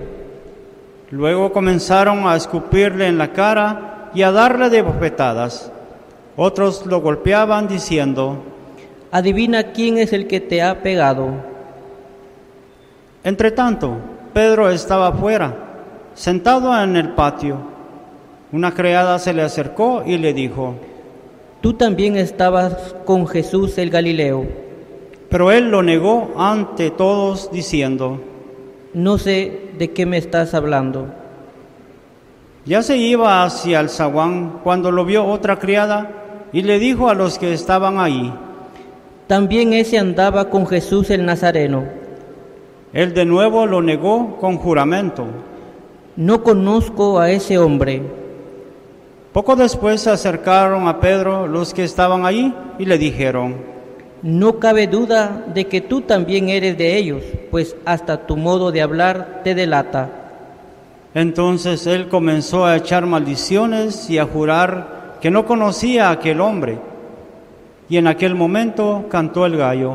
Luego 1.10 1.52
comenzaron 1.52 2.26
a 2.26 2.36
escupirle 2.36 3.06
en 3.06 3.18
la 3.18 3.32
cara 3.32 4.10
y 4.14 4.22
a 4.22 4.30
darle 4.32 4.68
de 4.68 4.82
bofetadas. 4.82 5.72
Otros 6.36 6.84
lo 6.86 7.00
golpeaban 7.00 7.66
diciendo, 7.66 8.42
Adivina 9.10 9.72
quién 9.72 9.98
es 9.98 10.12
el 10.12 10.26
que 10.26 10.40
te 10.40 10.62
ha 10.62 10.82
pegado. 10.82 11.30
Entretanto, 13.24 13.96
Pedro 14.32 14.70
estaba 14.70 15.08
afuera, 15.08 15.54
sentado 16.14 16.78
en 16.80 16.96
el 16.96 17.10
patio. 17.10 17.56
Una 18.52 18.72
criada 18.72 19.18
se 19.18 19.32
le 19.32 19.42
acercó 19.42 20.02
y 20.06 20.18
le 20.18 20.32
dijo, 20.32 20.74
Tú 21.60 21.72
también 21.74 22.16
estabas 22.16 22.94
con 23.04 23.26
Jesús 23.26 23.78
el 23.78 23.90
Galileo. 23.90 24.46
pero 25.28 25.52
él 25.52 25.70
lo 25.70 25.82
negó 25.82 26.32
ante 26.38 26.90
todos 26.90 27.50
diciendo, 27.50 28.20
No 28.94 29.18
sé 29.18 29.70
de 29.78 29.90
qué 29.92 30.06
me 30.06 30.16
estás 30.18 30.54
hablando. 30.54 31.06
ya 32.64 32.82
se 32.82 32.96
iba 32.96 33.44
hacia 33.44 33.80
el 33.80 33.88
zaguán 33.88 34.60
cuando 34.62 34.90
lo 34.90 35.04
vio 35.04 35.24
otra 35.24 35.58
criada 35.58 36.10
y 36.52 36.62
le 36.62 36.78
dijo 36.78 37.08
a 37.08 37.14
los 37.14 37.38
que 37.38 37.52
estaban 37.52 37.98
ahí, 37.98 38.32
También 39.26 39.72
ese 39.74 39.98
andaba 39.98 40.48
con 40.48 40.66
Jesús 40.66 41.10
el 41.10 41.24
Nazareno. 41.26 41.84
él 42.92 43.12
de 43.12 43.24
nuevo 43.26 43.66
lo 43.66 43.82
negó 43.82 44.36
con 44.40 44.56
juramento. 44.56 45.26
No 46.16 46.42
conozco 46.42 47.18
a 47.20 47.30
ese 47.30 47.58
hombre. 47.58 48.02
Poco 49.32 49.54
después 49.54 50.00
se 50.00 50.10
acercaron 50.10 50.88
a 50.88 50.98
Pedro 50.98 51.46
los 51.46 51.74
que 51.74 51.84
estaban 51.84 52.24
ahí 52.24 52.54
y 52.78 52.86
le 52.86 52.96
dijeron, 52.98 53.56
No 54.22 54.58
cabe 54.58 54.86
duda 54.86 55.44
de 55.54 55.66
que 55.66 55.80
tú 55.80 56.00
también 56.00 56.48
eres 56.48 56.76
de 56.76 56.96
ellos, 56.96 57.22
pues 57.50 57.76
hasta 57.84 58.26
tu 58.26 58.36
modo 58.36 58.72
de 58.72 58.82
hablar 58.82 59.42
te 59.44 59.54
delata. 59.54 60.10
Entonces 61.14 61.86
él 61.86 62.08
comenzó 62.08 62.64
a 62.64 62.76
echar 62.76 63.06
maldiciones 63.06 64.10
y 64.10 64.18
a 64.18 64.26
jurar 64.26 65.18
que 65.20 65.30
no 65.30 65.46
conocía 65.46 66.08
a 66.08 66.12
aquel 66.12 66.40
hombre. 66.40 66.78
Y 67.88 67.96
en 67.96 68.06
aquel 68.06 68.34
momento 68.34 69.06
cantó 69.08 69.46
el 69.46 69.56
gallo. 69.56 69.94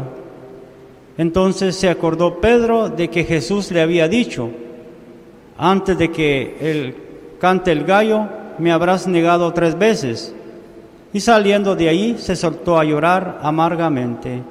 Entonces 1.17 1.75
se 1.75 1.89
acordó 1.89 2.41
Pedro 2.41 2.89
de 2.89 3.09
que 3.09 3.23
Jesús 3.23 3.71
le 3.71 3.81
había 3.81 4.07
dicho, 4.07 4.49
antes 5.57 5.97
de 5.97 6.11
que 6.11 6.57
él 6.59 6.95
cante 7.39 7.71
el 7.71 7.83
gallo, 7.83 8.27
me 8.57 8.71
habrás 8.71 9.07
negado 9.07 9.53
tres 9.53 9.77
veces. 9.77 10.33
Y 11.13 11.19
saliendo 11.19 11.75
de 11.75 11.89
ahí 11.89 12.17
se 12.17 12.35
soltó 12.35 12.79
a 12.79 12.83
llorar 12.83 13.39
amargamente. 13.43 14.41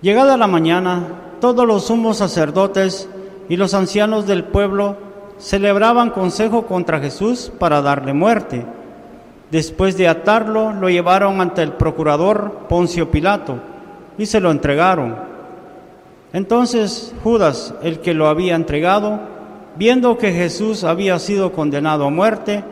Llegada 0.00 0.38
la 0.38 0.46
mañana, 0.46 1.02
todos 1.40 1.66
los 1.66 1.86
sumos 1.86 2.16
sacerdotes 2.16 3.08
y 3.50 3.56
los 3.56 3.74
ancianos 3.74 4.26
del 4.26 4.44
pueblo 4.44 4.96
celebraban 5.38 6.10
consejo 6.10 6.66
contra 6.66 7.00
Jesús 7.00 7.52
para 7.58 7.82
darle 7.82 8.14
muerte. 8.14 8.64
Después 9.50 9.96
de 9.96 10.08
atarlo, 10.08 10.72
lo 10.72 10.88
llevaron 10.88 11.40
ante 11.40 11.62
el 11.62 11.72
procurador 11.72 12.66
Poncio 12.68 13.10
Pilato 13.10 13.58
y 14.16 14.26
se 14.26 14.40
lo 14.40 14.50
entregaron. 14.50 15.16
Entonces 16.32 17.14
Judas, 17.22 17.74
el 17.82 18.00
que 18.00 18.14
lo 18.14 18.28
había 18.28 18.54
entregado, 18.54 19.20
viendo 19.76 20.16
que 20.16 20.32
Jesús 20.32 20.84
había 20.84 21.18
sido 21.18 21.52
condenado 21.52 22.06
a 22.06 22.10
muerte, 22.10 22.64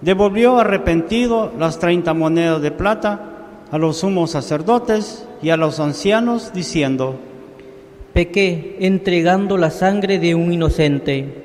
devolvió 0.00 0.58
arrepentido 0.58 1.52
las 1.58 1.78
treinta 1.78 2.14
monedas 2.14 2.62
de 2.62 2.70
plata 2.70 3.30
a 3.70 3.78
los 3.78 3.98
sumos 3.98 4.32
sacerdotes 4.32 5.26
y 5.42 5.50
a 5.50 5.56
los 5.56 5.80
ancianos, 5.80 6.52
diciendo, 6.52 7.16
Pequé 8.12 8.76
entregando 8.80 9.56
la 9.56 9.70
sangre 9.70 10.18
de 10.18 10.34
un 10.34 10.52
inocente. 10.52 11.44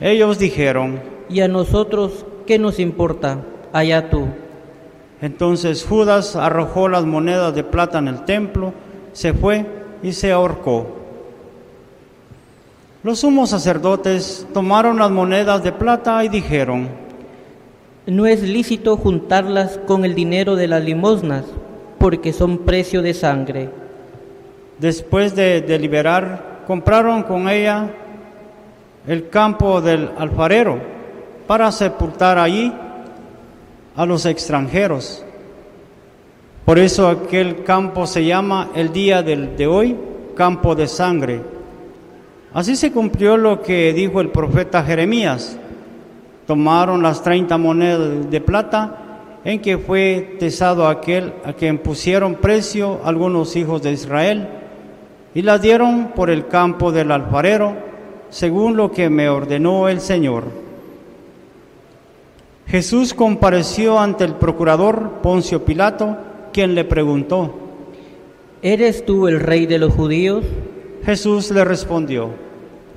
ellos 0.00 0.38
dijeron, 0.38 1.00
Y 1.28 1.40
a 1.40 1.48
nosotros, 1.48 2.24
¿qué 2.46 2.58
nos 2.58 2.78
importa? 2.78 3.40
Allá 3.72 4.08
tú. 4.08 4.28
Entonces 5.20 5.84
Judas 5.84 6.36
arrojó 6.36 6.88
las 6.88 7.04
monedas 7.04 7.54
de 7.54 7.64
plata 7.64 7.98
en 7.98 8.08
el 8.08 8.24
templo, 8.24 8.72
se 9.12 9.32
fue 9.32 9.66
y 10.02 10.12
se 10.12 10.30
ahorcó. 10.30 10.94
Los 13.02 13.20
sumos 13.20 13.50
sacerdotes 13.50 14.46
tomaron 14.52 14.98
las 14.98 15.10
monedas 15.10 15.62
de 15.64 15.72
plata 15.72 16.22
y 16.24 16.28
dijeron, 16.28 17.05
No 18.06 18.26
es 18.26 18.42
lícito 18.42 18.96
juntarlas 18.96 19.80
con 19.86 20.04
el 20.04 20.14
dinero 20.14 20.54
de 20.54 20.68
las 20.68 20.84
limosnas, 20.84 21.44
porque 21.98 22.32
son 22.32 22.58
precio 22.58 23.02
de 23.02 23.14
sangre. 23.14 23.68
después 24.78 25.34
de 25.34 25.62
deliberar, 25.62 26.62
compraron 26.66 27.22
con 27.22 27.48
ella 27.48 27.90
el 29.06 29.28
campo 29.28 29.80
del 29.80 30.10
alfarero 30.18 30.78
para 31.46 31.72
sepultar 31.72 32.38
allí 32.38 32.72
a 33.96 34.04
los 34.06 34.26
extranjeros. 34.26 35.24
Por 36.64 36.78
eso 36.78 37.08
aquel 37.08 37.64
campo 37.64 38.06
se 38.06 38.24
llama 38.24 38.70
el 38.74 38.92
día 38.92 39.22
del, 39.22 39.56
de 39.56 39.66
hoy 39.66 39.96
campo 40.34 40.74
de 40.74 40.86
sangre. 40.86 41.40
Así 42.52 42.76
se 42.76 42.92
cumplió 42.92 43.36
lo 43.36 43.62
que 43.62 43.92
dijo 43.92 44.20
el 44.20 44.28
profeta 44.28 44.82
Jeremías. 44.82 45.58
Tomaron 46.46 47.02
las 47.02 47.22
treinta 47.22 47.58
monedas 47.58 48.30
de 48.30 48.40
plata 48.40 49.40
en 49.44 49.60
que 49.60 49.78
fue 49.78 50.36
tesado 50.38 50.88
aquel 50.88 51.32
a 51.44 51.52
quien 51.52 51.78
pusieron 51.78 52.34
precio 52.36 53.00
algunos 53.04 53.54
hijos 53.56 53.82
de 53.82 53.92
Israel 53.92 54.48
y 55.34 55.42
las 55.42 55.60
dieron 55.60 56.12
por 56.14 56.30
el 56.30 56.46
campo 56.46 56.92
del 56.92 57.12
alfarero, 57.12 57.74
según 58.30 58.76
lo 58.76 58.90
que 58.90 59.10
me 59.10 59.28
ordenó 59.28 59.88
el 59.88 60.00
Señor. 60.00 60.44
Jesús 62.66 63.14
compareció 63.14 63.98
ante 63.98 64.24
el 64.24 64.34
procurador 64.34 65.20
Poncio 65.22 65.64
Pilato, 65.64 66.16
quien 66.52 66.74
le 66.74 66.84
preguntó. 66.84 67.54
¿Eres 68.62 69.04
tú 69.04 69.28
el 69.28 69.38
rey 69.38 69.66
de 69.66 69.78
los 69.78 69.92
judíos? 69.92 70.44
Jesús 71.04 71.50
le 71.50 71.64
respondió, 71.64 72.30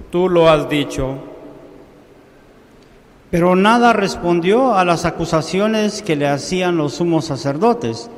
Tú 0.10 0.30
lo 0.30 0.50
has 0.50 0.68
dicho. 0.68 1.29
Pero 3.32 3.56
nada 3.56 3.94
respondió 3.94 4.74
a 4.76 4.86
las 4.86 5.06
acusaciones 5.06 6.02
que 6.02 6.16
le 6.16 6.28
hacían 6.28 6.78
los 6.78 6.96
sumos 6.96 7.26
sacerdotes 7.26 8.10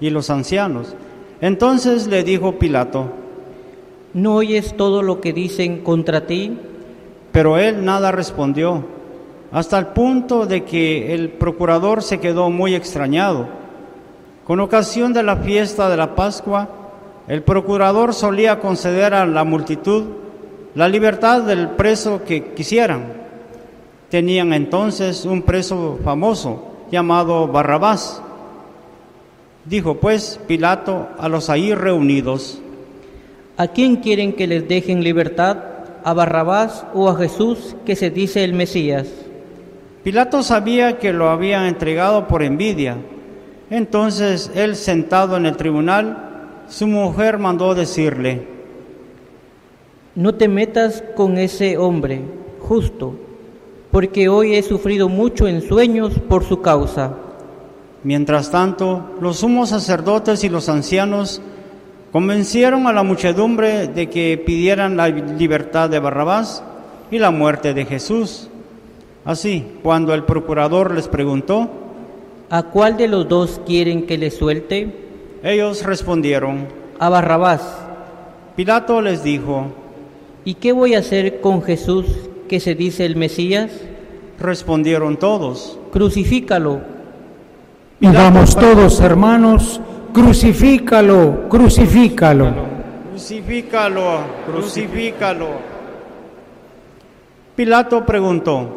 y 0.00 0.10
los 0.10 0.30
ancianos. 0.30 0.94
Entonces 1.40 2.06
le 2.06 2.24
dijo 2.24 2.58
Pilato, 2.58 3.10
¿No 4.14 4.36
oyes 4.36 4.76
todo 4.76 5.02
lo 5.02 5.20
que 5.20 5.32
dicen 5.32 5.82
contra 5.82 6.26
ti? 6.26 6.58
pero 7.36 7.58
él 7.58 7.84
nada 7.84 8.12
respondió, 8.12 8.82
hasta 9.52 9.78
el 9.78 9.88
punto 9.88 10.46
de 10.46 10.64
que 10.64 11.12
el 11.12 11.28
procurador 11.28 12.02
se 12.02 12.18
quedó 12.18 12.48
muy 12.48 12.74
extrañado. 12.74 13.46
Con 14.46 14.58
ocasión 14.58 15.12
de 15.12 15.22
la 15.22 15.36
fiesta 15.36 15.90
de 15.90 15.98
la 15.98 16.14
Pascua, 16.14 16.66
el 17.28 17.42
procurador 17.42 18.14
solía 18.14 18.58
conceder 18.58 19.12
a 19.12 19.26
la 19.26 19.44
multitud 19.44 20.04
la 20.74 20.88
libertad 20.88 21.42
del 21.42 21.68
preso 21.68 22.24
que 22.24 22.54
quisieran. 22.54 23.15
Tenían 24.10 24.52
entonces 24.52 25.24
un 25.24 25.42
preso 25.42 25.98
famoso 26.04 26.76
llamado 26.90 27.48
Barrabás. 27.48 28.22
Dijo 29.64 29.96
pues 29.96 30.38
Pilato 30.46 31.08
a 31.18 31.28
los 31.28 31.50
ahí 31.50 31.74
reunidos, 31.74 32.60
¿A 33.56 33.68
quién 33.68 33.96
quieren 33.96 34.34
que 34.34 34.46
les 34.46 34.68
dejen 34.68 35.02
libertad? 35.02 35.56
¿A 36.04 36.12
Barrabás 36.12 36.84
o 36.94 37.08
a 37.08 37.16
Jesús 37.16 37.74
que 37.84 37.96
se 37.96 38.10
dice 38.10 38.44
el 38.44 38.52
Mesías? 38.52 39.08
Pilato 40.04 40.44
sabía 40.44 40.98
que 40.98 41.12
lo 41.12 41.30
habían 41.30 41.64
entregado 41.64 42.28
por 42.28 42.44
envidia. 42.44 42.96
Entonces 43.70 44.52
él 44.54 44.76
sentado 44.76 45.36
en 45.36 45.46
el 45.46 45.56
tribunal, 45.56 46.62
su 46.68 46.86
mujer 46.86 47.38
mandó 47.38 47.74
decirle, 47.74 48.46
No 50.14 50.36
te 50.36 50.46
metas 50.46 51.02
con 51.16 51.38
ese 51.38 51.76
hombre 51.76 52.20
justo, 52.60 53.16
porque 53.96 54.28
hoy 54.28 54.56
he 54.56 54.62
sufrido 54.62 55.08
mucho 55.08 55.48
en 55.48 55.62
sueños 55.62 56.12
por 56.28 56.44
su 56.44 56.60
causa. 56.60 57.14
Mientras 58.02 58.50
tanto, 58.50 59.16
los 59.22 59.38
sumos 59.38 59.70
sacerdotes 59.70 60.44
y 60.44 60.50
los 60.50 60.68
ancianos 60.68 61.40
convencieron 62.12 62.86
a 62.86 62.92
la 62.92 63.02
muchedumbre 63.02 63.88
de 63.88 64.10
que 64.10 64.36
pidieran 64.36 64.98
la 64.98 65.08
libertad 65.08 65.88
de 65.88 65.98
Barrabás 65.98 66.62
y 67.10 67.18
la 67.18 67.30
muerte 67.30 67.72
de 67.72 67.86
Jesús. 67.86 68.50
Así, 69.24 69.66
cuando 69.82 70.12
el 70.12 70.24
procurador 70.24 70.92
les 70.92 71.08
preguntó, 71.08 71.70
¿A 72.50 72.64
cuál 72.64 72.98
de 72.98 73.08
los 73.08 73.26
dos 73.26 73.62
quieren 73.64 74.04
que 74.04 74.18
le 74.18 74.30
suelte? 74.30 74.94
ellos 75.42 75.82
respondieron, 75.84 76.66
A 76.98 77.08
Barrabás. 77.08 77.62
Pilato 78.56 79.00
les 79.00 79.24
dijo, 79.24 79.68
¿Y 80.44 80.52
qué 80.52 80.72
voy 80.72 80.94
a 80.94 80.98
hacer 80.98 81.40
con 81.40 81.62
Jesús 81.62 82.04
que 82.46 82.60
se 82.60 82.74
dice 82.74 83.04
el 83.04 83.16
Mesías? 83.16 83.70
respondieron 84.38 85.16
todos. 85.16 85.78
Crucifícalo. 85.92 86.80
Y 88.00 88.08
vamos 88.08 88.54
todos, 88.54 89.00
hermanos, 89.00 89.80
crucifícalo, 90.12 91.48
crucifícalo. 91.48 92.52
Crucifícalo, 93.10 94.18
crucifícalo. 94.46 95.48
Pilato 97.56 98.04
preguntó, 98.04 98.68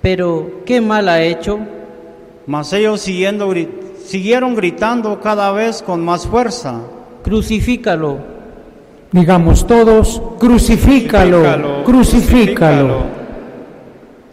Pero, 0.00 0.62
¿qué 0.64 0.80
mal 0.80 1.08
ha 1.08 1.22
hecho? 1.22 1.58
mas 2.46 2.72
ellos 2.72 3.00
siguiendo, 3.02 3.52
siguieron 4.04 4.56
gritando 4.56 5.20
cada 5.20 5.52
vez 5.52 5.82
con 5.82 6.02
más 6.04 6.26
fuerza. 6.26 6.80
Crucifícalo. 7.22 8.18
Digamos 9.12 9.66
todos, 9.66 10.22
crucifícalo, 10.38 11.84
crucifícalo. 11.84 13.02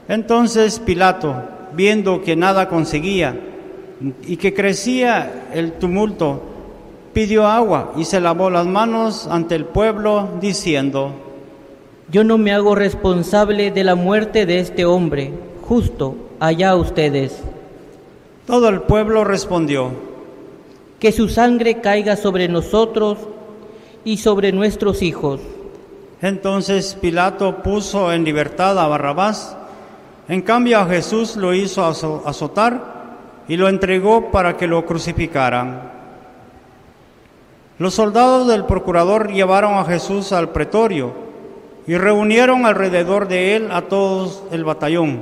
Entonces 0.08 0.80
Pilato, 0.80 1.36
viendo 1.74 2.22
que 2.22 2.38
nada 2.38 2.70
conseguía 2.70 3.38
y 4.26 4.38
que 4.38 4.54
crecía 4.54 5.50
el 5.54 5.74
tumulto, 5.74 6.42
pidió 7.12 7.46
agua 7.46 7.92
y 7.98 8.06
se 8.06 8.22
lavó 8.22 8.50
las 8.50 8.68
manos 8.68 9.28
ante 9.30 9.56
el 9.56 9.66
pueblo, 9.66 10.30
diciendo, 10.40 11.12
Yo 12.10 12.24
no 12.24 12.38
me 12.38 12.54
hago 12.54 12.74
responsable 12.74 13.72
de 13.72 13.84
la 13.84 13.96
muerte 13.96 14.46
de 14.46 14.60
este 14.60 14.86
hombre. 14.86 15.34
Justo, 15.62 16.16
allá 16.40 16.78
ustedes. 16.78 17.38
todo 18.48 18.70
el 18.70 18.84
pueblo 18.84 19.26
respondió, 19.26 19.92
Que 21.00 21.12
su 21.12 21.28
sangre 21.28 21.82
caiga 21.82 22.16
sobre 22.16 22.48
nosotros 22.48 23.18
y 24.04 24.18
sobre 24.18 24.52
nuestros 24.52 25.02
hijos. 25.02 25.40
Entonces 26.22 26.98
Pilato 27.00 27.58
puso 27.64 28.12
en 28.12 28.24
libertad 28.24 28.78
a 28.78 28.88
Barrabás, 28.88 29.56
en 30.28 30.42
cambio 30.42 30.80
a 30.80 30.86
Jesús 30.86 31.36
lo 31.38 31.54
hizo 31.54 31.84
azo- 31.86 32.24
azotar 32.26 33.00
y 33.48 33.58
lo 33.58 33.68
entregó 33.68 34.30
para 34.32 34.58
que 34.58 34.68
lo 34.68 34.86
crucificaran. 34.86 35.90
Los 37.78 37.94
soldados 37.94 38.48
del 38.48 38.66
procurador 38.66 39.32
llevaron 39.32 39.76
a 39.76 39.86
Jesús 39.86 40.34
al 40.34 40.50
pretorio 40.50 41.14
y 41.88 41.96
reunieron 41.98 42.66
alrededor 42.66 43.28
de 43.28 43.56
él 43.56 43.70
a 43.72 43.84
todos 43.84 44.44
el 44.52 44.66
batallón. 44.66 45.22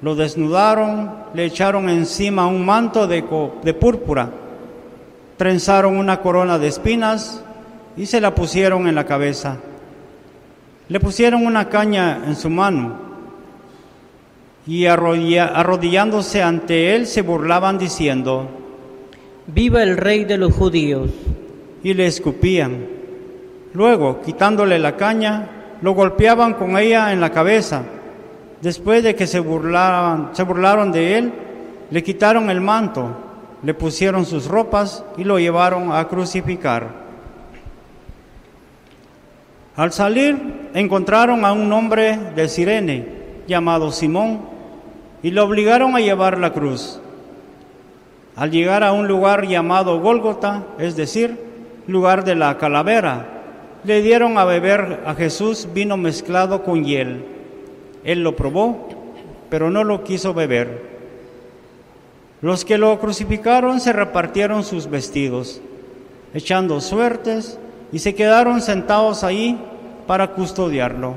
Lo 0.00 0.14
desnudaron, 0.14 1.12
le 1.34 1.44
echaron 1.44 1.90
encima 1.90 2.46
un 2.46 2.64
manto 2.64 3.06
de, 3.06 3.22
de 3.62 3.74
púrpura, 3.74 4.30
trenzaron 5.36 5.98
una 5.98 6.20
corona 6.22 6.58
de 6.58 6.68
espinas 6.68 7.44
y 8.00 8.06
se 8.06 8.18
la 8.18 8.34
pusieron 8.34 8.88
en 8.88 8.94
la 8.94 9.04
cabeza. 9.04 9.58
Le 10.88 10.98
pusieron 11.00 11.44
una 11.44 11.68
caña 11.68 12.22
en 12.26 12.34
su 12.34 12.48
mano 12.48 12.96
y 14.66 14.86
arrodillándose 14.86 16.42
ante 16.42 16.96
él 16.96 17.06
se 17.06 17.20
burlaban 17.20 17.76
diciendo, 17.76 18.48
Viva 19.48 19.82
el 19.82 19.98
rey 19.98 20.24
de 20.24 20.38
los 20.38 20.54
judíos. 20.54 21.10
y 21.82 21.92
le 21.92 22.06
escupían. 22.06 22.86
Luego, 23.74 24.22
quitándole 24.22 24.78
la 24.78 24.96
caña, 24.96 25.76
lo 25.82 25.92
golpeaban 25.92 26.54
con 26.54 26.78
ella 26.78 27.12
en 27.12 27.20
la 27.20 27.30
cabeza. 27.30 27.82
Después 28.62 29.02
de 29.02 29.14
que 29.14 29.26
se, 29.26 29.40
burlaban, 29.40 30.30
se 30.32 30.44
burlaron 30.44 30.90
de 30.90 31.18
él, 31.18 31.32
le 31.90 32.02
quitaron 32.02 32.48
el 32.48 32.62
manto, 32.62 33.10
le 33.62 33.74
pusieron 33.74 34.24
sus 34.24 34.46
ropas 34.46 35.04
y 35.18 35.24
lo 35.24 35.38
llevaron 35.38 35.92
a 35.92 36.08
crucificar. 36.08 36.99
Al 39.80 39.92
salir, 39.92 40.36
encontraron 40.74 41.42
a 41.42 41.54
un 41.54 41.72
hombre 41.72 42.18
de 42.36 42.50
Sirene 42.50 43.06
llamado 43.46 43.92
Simón 43.92 44.40
y 45.22 45.30
lo 45.30 45.42
obligaron 45.42 45.96
a 45.96 46.00
llevar 46.00 46.36
la 46.36 46.52
cruz. 46.52 47.00
Al 48.36 48.50
llegar 48.50 48.84
a 48.84 48.92
un 48.92 49.08
lugar 49.08 49.46
llamado 49.46 49.98
Gólgota, 49.98 50.64
es 50.78 50.96
decir, 50.96 51.38
lugar 51.86 52.24
de 52.24 52.34
la 52.34 52.58
calavera, 52.58 53.26
le 53.82 54.02
dieron 54.02 54.36
a 54.36 54.44
beber 54.44 55.00
a 55.06 55.14
Jesús 55.14 55.66
vino 55.72 55.96
mezclado 55.96 56.62
con 56.62 56.84
hiel. 56.84 57.24
Él 58.04 58.22
lo 58.22 58.36
probó, 58.36 58.86
pero 59.48 59.70
no 59.70 59.82
lo 59.82 60.04
quiso 60.04 60.34
beber. 60.34 60.90
Los 62.42 62.66
que 62.66 62.76
lo 62.76 62.98
crucificaron 62.98 63.80
se 63.80 63.94
repartieron 63.94 64.62
sus 64.62 64.90
vestidos, 64.90 65.62
echando 66.34 66.82
suertes, 66.82 67.58
y 67.92 67.98
se 67.98 68.14
quedaron 68.14 68.60
sentados 68.60 69.24
ahí 69.24 69.58
para 70.10 70.32
custodiarlo. 70.32 71.14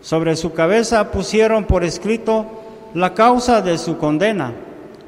Sobre 0.00 0.36
su 0.36 0.54
cabeza 0.54 1.10
pusieron 1.10 1.64
por 1.64 1.84
escrito 1.84 2.46
la 2.94 3.12
causa 3.12 3.60
de 3.60 3.76
su 3.76 3.98
condena. 3.98 4.54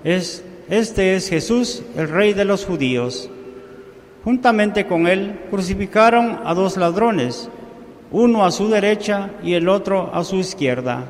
Es, 0.05 0.45
este 0.69 1.17
es 1.17 1.31
Jesús, 1.31 1.83
el 1.97 2.11
rey 2.11 2.35
de 2.35 2.45
los 2.45 2.67
judíos. 2.67 3.31
Juntamente 4.25 4.87
con 4.87 5.07
él 5.07 5.41
crucificaron 5.49 6.41
a 6.45 6.53
dos 6.53 6.77
ladrones, 6.77 7.49
uno 8.11 8.45
a 8.45 8.51
su 8.51 8.69
derecha 8.69 9.31
y 9.43 9.55
el 9.55 9.71
otro 9.71 10.11
a 10.13 10.23
su 10.23 10.37
izquierda. 10.37 11.07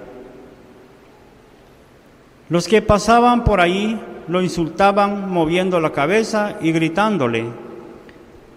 Los 2.48 2.68
que 2.68 2.80
pasaban 2.80 3.42
por 3.42 3.60
ahí 3.60 4.00
lo 4.28 4.40
insultaban 4.40 5.28
moviendo 5.32 5.80
la 5.80 5.90
cabeza 5.90 6.58
y 6.60 6.70
gritándole, 6.70 7.46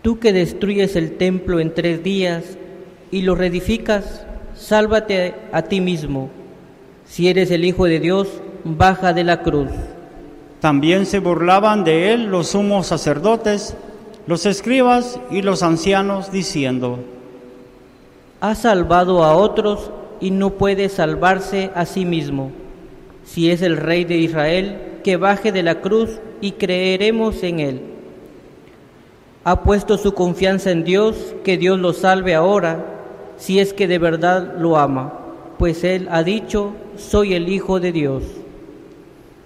Tú 0.03 0.19
que 0.19 0.31
destruyes 0.31 0.95
el 0.95 1.17
templo 1.17 1.59
en 1.59 1.73
tres 1.73 2.03
días 2.03 2.58
y 3.11 3.21
lo 3.21 3.35
reedificas, 3.35 4.25
sálvate 4.55 5.35
a 5.51 5.63
ti 5.63 5.81
mismo. 5.81 6.29
Si 7.05 7.27
eres 7.27 7.51
el 7.51 7.65
Hijo 7.65 7.85
de 7.85 7.99
Dios, 7.99 8.27
baja 8.63 9.13
de 9.13 9.23
la 9.23 9.41
cruz. 9.41 9.69
También 10.59 11.05
se 11.05 11.19
burlaban 11.19 11.83
de 11.83 12.11
él 12.11 12.25
los 12.25 12.49
sumos 12.49 12.87
sacerdotes, 12.87 13.75
los 14.27 14.45
escribas 14.45 15.19
y 15.31 15.41
los 15.41 15.63
ancianos, 15.63 16.31
diciendo, 16.31 16.99
Ha 18.41 18.55
salvado 18.55 19.23
a 19.23 19.35
otros 19.35 19.91
y 20.19 20.31
no 20.31 20.51
puede 20.51 20.89
salvarse 20.89 21.71
a 21.75 21.85
sí 21.85 22.05
mismo. 22.05 22.51
Si 23.23 23.49
es 23.49 23.61
el 23.61 23.77
Rey 23.77 24.03
de 24.05 24.17
Israel, 24.17 24.77
que 25.03 25.17
baje 25.17 25.51
de 25.51 25.63
la 25.63 25.81
cruz 25.81 26.19
y 26.41 26.53
creeremos 26.53 27.41
en 27.43 27.59
él. 27.59 27.81
Ha 29.45 29.63
puesto 29.63 29.97
su 29.97 30.13
confianza 30.13 30.71
en 30.71 30.83
Dios, 30.83 31.35
que 31.43 31.57
Dios 31.57 31.79
lo 31.79 31.93
salve 31.93 32.35
ahora, 32.35 32.98
si 33.39 33.59
es 33.59 33.73
que 33.73 33.87
de 33.87 33.97
verdad 33.97 34.55
lo 34.59 34.77
ama, 34.77 35.13
pues 35.57 35.83
él 35.83 36.07
ha 36.11 36.21
dicho, 36.21 36.73
soy 36.97 37.33
el 37.33 37.49
Hijo 37.49 37.79
de 37.79 37.91
Dios. 37.91 38.23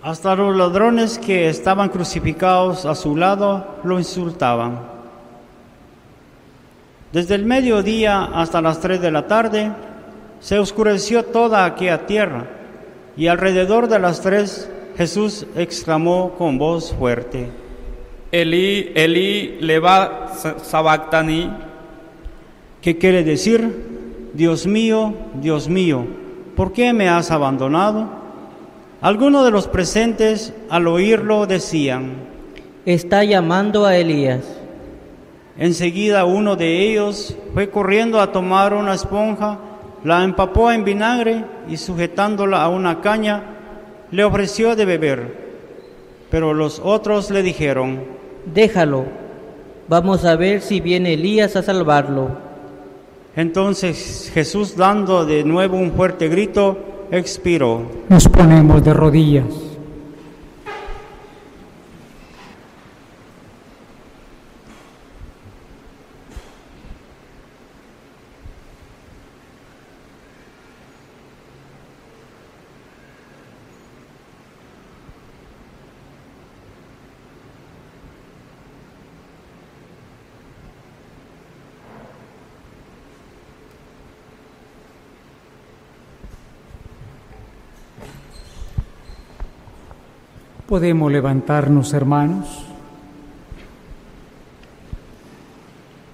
hasta 0.02 0.36
los 0.36 0.54
ladrones 0.54 1.18
que 1.18 1.48
estaban 1.48 1.88
crucificados 1.88 2.86
a 2.86 2.94
su 2.94 3.16
lado 3.16 3.78
lo 3.86 3.98
insultaban. 4.00 4.80
Desde 7.14 7.36
el 7.36 7.46
mediodía 7.46 8.24
hasta 8.26 8.62
las 8.62 8.82
tres 8.82 9.00
de 9.00 9.12
la 9.12 9.28
tarde 9.28 9.72
se 10.42 10.60
oscureció 10.60 11.24
toda 11.24 11.64
aquella 11.64 12.06
tierra 12.06 12.48
y 13.16 13.28
alrededor 13.28 13.88
de 13.88 14.00
las 14.00 14.20
tres 14.20 14.70
Jesús 14.98 15.46
exclamó 15.56 16.34
con 16.38 16.58
voz 16.58 16.94
fuerte, 16.94 17.50
Elí, 18.32 18.92
Elí, 18.96 19.58
leva 19.62 20.34
sabactani, 20.62 21.50
¿qué 22.84 22.98
quiere 22.98 23.24
decir? 23.24 24.30
Dios 24.34 24.68
mío, 24.68 25.14
Dios 25.42 25.70
mío, 25.70 26.06
¿por 26.56 26.74
qué 26.74 26.92
me 26.92 27.08
has 27.08 27.32
abandonado? 27.32 28.10
Algunos 29.02 29.46
de 29.46 29.52
los 29.52 29.68
presentes 29.68 30.54
al 30.70 30.88
oírlo 30.88 31.48
decían, 31.48 32.14
Está 32.86 33.24
llamando 33.24 33.86
a 33.86 33.96
Elías. 33.96 34.42
Enseguida 35.58 36.26
uno 36.26 36.58
de 36.58 36.90
ellos 36.90 37.38
fue 37.54 37.70
corriendo 37.70 38.20
a 38.20 38.34
tomar 38.34 38.74
una 38.74 38.94
esponja, 38.94 39.60
la 40.04 40.24
empapó 40.24 40.70
en 40.70 40.84
vinagre 40.84 41.46
y 41.70 41.78
sujetándola 41.78 42.62
a 42.62 42.68
una 42.68 43.00
caña, 43.00 43.44
le 44.12 44.26
ofreció 44.26 44.76
de 44.76 44.86
beber. 44.86 45.38
Pero 46.30 46.54
los 46.54 46.82
otros 46.84 47.32
le 47.32 47.44
dijeron, 47.44 48.04
Déjalo, 48.54 49.06
vamos 49.88 50.26
a 50.26 50.36
ver 50.36 50.60
si 50.60 50.82
viene 50.82 51.14
Elías 51.14 51.56
a 51.56 51.64
salvarlo. 51.64 52.43
Entonces 53.36 54.32
Jesús 54.34 54.76
dando 54.76 55.26
de 55.26 55.44
nuevo 55.44 55.78
un 55.78 55.92
fuerte 55.94 56.28
grito, 56.28 56.78
expiró. 57.12 57.82
Nos 58.10 58.28
ponemos 58.28 58.84
de 58.84 58.94
rodillas. 58.94 59.73
Podemos 90.74 91.12
levantarnos, 91.12 91.94
hermanos. 91.94 92.48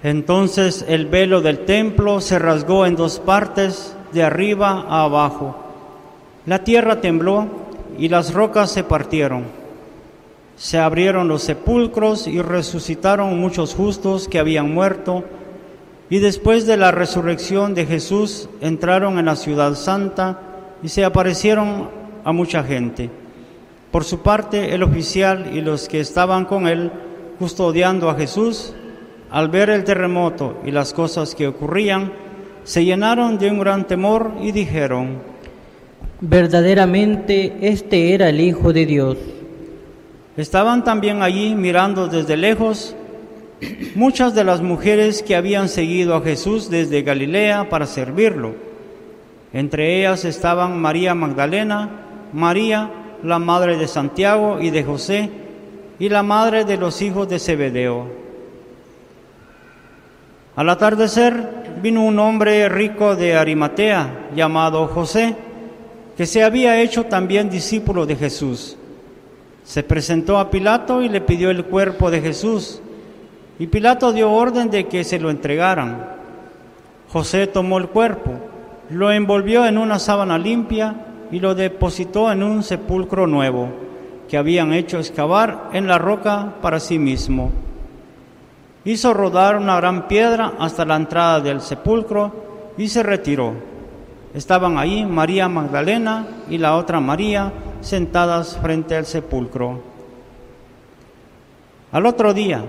Entonces 0.02 0.84
el 0.86 1.06
velo 1.06 1.40
del 1.40 1.64
templo 1.64 2.20
se 2.20 2.38
rasgó 2.38 2.84
en 2.84 2.94
dos 2.94 3.20
partes, 3.20 3.96
de 4.12 4.22
arriba 4.22 4.84
a 4.86 5.04
abajo. 5.04 5.56
La 6.44 6.62
tierra 6.62 7.00
tembló 7.00 7.46
y 7.96 8.10
las 8.10 8.34
rocas 8.34 8.70
se 8.70 8.84
partieron. 8.84 9.44
Se 10.56 10.78
abrieron 10.78 11.26
los 11.26 11.42
sepulcros 11.42 12.26
y 12.26 12.42
resucitaron 12.42 13.40
muchos 13.40 13.74
justos 13.74 14.28
que 14.28 14.38
habían 14.38 14.74
muerto. 14.74 15.24
Y 16.10 16.18
después 16.18 16.66
de 16.66 16.76
la 16.76 16.90
resurrección 16.90 17.72
de 17.74 17.86
Jesús 17.86 18.50
entraron 18.60 19.18
en 19.18 19.24
la 19.24 19.36
ciudad 19.36 19.74
santa 19.74 20.38
y 20.82 20.90
se 20.90 21.06
aparecieron 21.06 21.88
a 22.24 22.32
mucha 22.32 22.62
gente. 22.62 23.19
Por 23.90 24.04
su 24.04 24.20
parte, 24.20 24.74
el 24.74 24.82
oficial 24.82 25.50
y 25.52 25.60
los 25.60 25.88
que 25.88 26.00
estaban 26.00 26.44
con 26.44 26.68
él 26.68 26.92
custodiando 27.38 28.08
a 28.08 28.14
Jesús, 28.14 28.72
al 29.30 29.48
ver 29.48 29.70
el 29.70 29.84
terremoto 29.84 30.58
y 30.64 30.70
las 30.70 30.92
cosas 30.92 31.34
que 31.34 31.48
ocurrían, 31.48 32.12
se 32.64 32.84
llenaron 32.84 33.38
de 33.38 33.50
un 33.50 33.58
gran 33.58 33.86
temor 33.86 34.32
y 34.40 34.52
dijeron, 34.52 35.18
Verdaderamente 36.20 37.56
este 37.62 38.14
era 38.14 38.28
el 38.28 38.40
Hijo 38.40 38.72
de 38.72 38.84
Dios. 38.86 39.16
Estaban 40.36 40.84
también 40.84 41.22
allí 41.22 41.54
mirando 41.54 42.08
desde 42.08 42.36
lejos 42.36 42.94
muchas 43.94 44.34
de 44.34 44.44
las 44.44 44.60
mujeres 44.60 45.22
que 45.22 45.34
habían 45.34 45.68
seguido 45.68 46.14
a 46.14 46.22
Jesús 46.22 46.70
desde 46.70 47.02
Galilea 47.02 47.68
para 47.68 47.86
servirlo. 47.86 48.54
Entre 49.52 49.98
ellas 49.98 50.24
estaban 50.24 50.80
María 50.80 51.14
Magdalena, 51.14 51.88
María, 52.32 52.90
la 53.22 53.38
madre 53.38 53.76
de 53.76 53.88
Santiago 53.88 54.60
y 54.60 54.70
de 54.70 54.84
José, 54.84 55.30
y 55.98 56.08
la 56.08 56.22
madre 56.22 56.64
de 56.64 56.76
los 56.76 57.02
hijos 57.02 57.28
de 57.28 57.38
Zebedeo. 57.38 58.06
Al 60.56 60.68
atardecer 60.68 61.78
vino 61.82 62.04
un 62.04 62.18
hombre 62.18 62.68
rico 62.68 63.16
de 63.16 63.36
Arimatea 63.36 64.28
llamado 64.34 64.86
José, 64.88 65.36
que 66.16 66.26
se 66.26 66.42
había 66.42 66.80
hecho 66.80 67.04
también 67.04 67.48
discípulo 67.50 68.06
de 68.06 68.16
Jesús. 68.16 68.76
Se 69.64 69.82
presentó 69.82 70.38
a 70.38 70.50
Pilato 70.50 71.02
y 71.02 71.08
le 71.08 71.20
pidió 71.20 71.50
el 71.50 71.64
cuerpo 71.64 72.10
de 72.10 72.20
Jesús, 72.20 72.80
y 73.58 73.66
Pilato 73.66 74.12
dio 74.12 74.32
orden 74.32 74.70
de 74.70 74.86
que 74.86 75.04
se 75.04 75.18
lo 75.20 75.30
entregaran. 75.30 76.06
José 77.10 77.46
tomó 77.46 77.78
el 77.78 77.88
cuerpo, 77.88 78.32
lo 78.88 79.12
envolvió 79.12 79.66
en 79.66 79.78
una 79.78 79.98
sábana 79.98 80.38
limpia 80.38 80.94
y 81.30 81.40
lo 81.40 81.54
depositó 81.54 82.30
en 82.30 82.42
un 82.42 82.62
sepulcro 82.62 83.26
nuevo 83.26 83.68
que 84.28 84.36
habían 84.36 84.72
hecho 84.72 84.98
excavar 84.98 85.70
en 85.72 85.86
la 85.86 85.98
roca 85.98 86.54
para 86.62 86.80
sí 86.80 86.98
mismo. 86.98 87.50
Hizo 88.84 89.12
rodar 89.12 89.56
una 89.56 89.76
gran 89.76 90.08
piedra 90.08 90.54
hasta 90.58 90.84
la 90.84 90.96
entrada 90.96 91.40
del 91.40 91.60
sepulcro 91.60 92.72
y 92.78 92.88
se 92.88 93.02
retiró. 93.02 93.54
Estaban 94.32 94.78
ahí 94.78 95.04
María 95.04 95.48
Magdalena 95.48 96.26
y 96.48 96.58
la 96.58 96.76
otra 96.76 97.00
María 97.00 97.52
sentadas 97.80 98.56
frente 98.58 98.96
al 98.96 99.06
sepulcro. 99.06 99.80
Al 101.92 102.06
otro 102.06 102.32
día, 102.32 102.64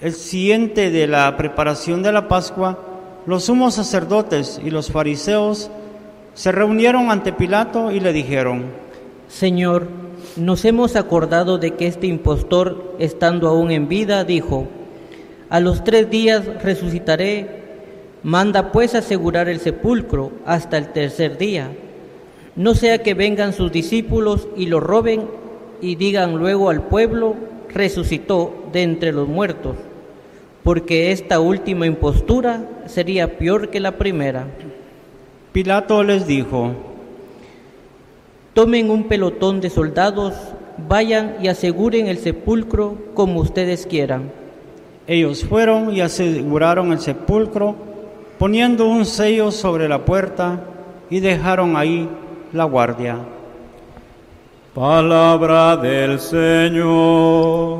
el 0.00 0.12
siguiente 0.12 0.90
de 0.90 1.08
la 1.08 1.36
preparación 1.36 2.02
de 2.02 2.12
la 2.12 2.28
Pascua, 2.28 2.78
los 3.26 3.44
sumos 3.44 3.74
sacerdotes 3.74 4.60
y 4.64 4.70
los 4.70 4.92
fariseos 4.92 5.70
se 6.34 6.50
reunieron 6.50 7.10
ante 7.10 7.32
Pilato 7.32 7.92
y 7.92 8.00
le 8.00 8.12
dijeron, 8.12 8.64
Señor, 9.28 9.88
nos 10.36 10.64
hemos 10.64 10.96
acordado 10.96 11.58
de 11.58 11.72
que 11.74 11.86
este 11.86 12.08
impostor, 12.08 12.96
estando 12.98 13.48
aún 13.48 13.70
en 13.70 13.88
vida, 13.88 14.24
dijo, 14.24 14.66
a 15.48 15.60
los 15.60 15.84
tres 15.84 16.10
días 16.10 16.44
resucitaré, 16.62 17.62
manda 18.24 18.72
pues 18.72 18.94
asegurar 18.94 19.48
el 19.48 19.60
sepulcro 19.60 20.32
hasta 20.44 20.76
el 20.76 20.88
tercer 20.92 21.38
día, 21.38 21.70
no 22.56 22.74
sea 22.74 22.98
que 22.98 23.14
vengan 23.14 23.52
sus 23.52 23.70
discípulos 23.70 24.48
y 24.56 24.66
lo 24.66 24.80
roben 24.80 25.28
y 25.80 25.94
digan 25.96 26.36
luego 26.36 26.70
al 26.70 26.82
pueblo, 26.82 27.36
resucitó 27.68 28.68
de 28.72 28.82
entre 28.82 29.12
los 29.12 29.28
muertos, 29.28 29.76
porque 30.64 31.12
esta 31.12 31.38
última 31.38 31.86
impostura 31.86 32.68
sería 32.86 33.38
peor 33.38 33.70
que 33.70 33.80
la 33.80 33.98
primera. 33.98 34.46
Pilato 35.54 36.02
les 36.02 36.26
dijo, 36.26 36.72
Tomen 38.54 38.90
un 38.90 39.04
pelotón 39.04 39.60
de 39.60 39.70
soldados, 39.70 40.34
vayan 40.88 41.36
y 41.40 41.46
aseguren 41.46 42.08
el 42.08 42.18
sepulcro 42.18 42.96
como 43.14 43.38
ustedes 43.38 43.86
quieran. 43.86 44.32
Ellos 45.06 45.44
fueron 45.44 45.94
y 45.94 46.00
aseguraron 46.00 46.90
el 46.90 46.98
sepulcro, 46.98 47.76
poniendo 48.36 48.88
un 48.88 49.06
sello 49.06 49.52
sobre 49.52 49.88
la 49.88 50.04
puerta 50.04 50.58
y 51.08 51.20
dejaron 51.20 51.76
ahí 51.76 52.08
la 52.52 52.64
guardia. 52.64 53.18
Palabra 54.74 55.76
del 55.76 56.18
Señor. 56.18 57.78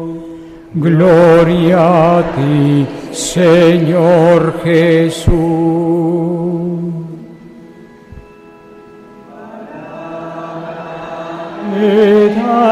Gloria 0.74 2.18
a 2.18 2.22
ti, 2.36 2.86
Señor 3.10 4.60
Jesús. 4.62 6.14
Me 11.74 12.28
da 12.36 12.64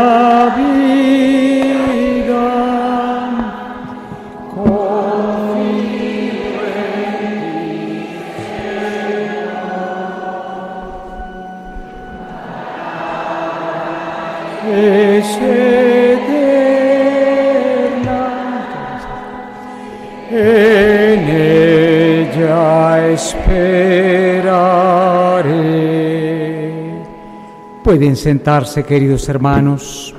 Pueden 27.82 28.14
sentarse, 28.14 28.84
queridos 28.84 29.28
hermanos. 29.28 30.14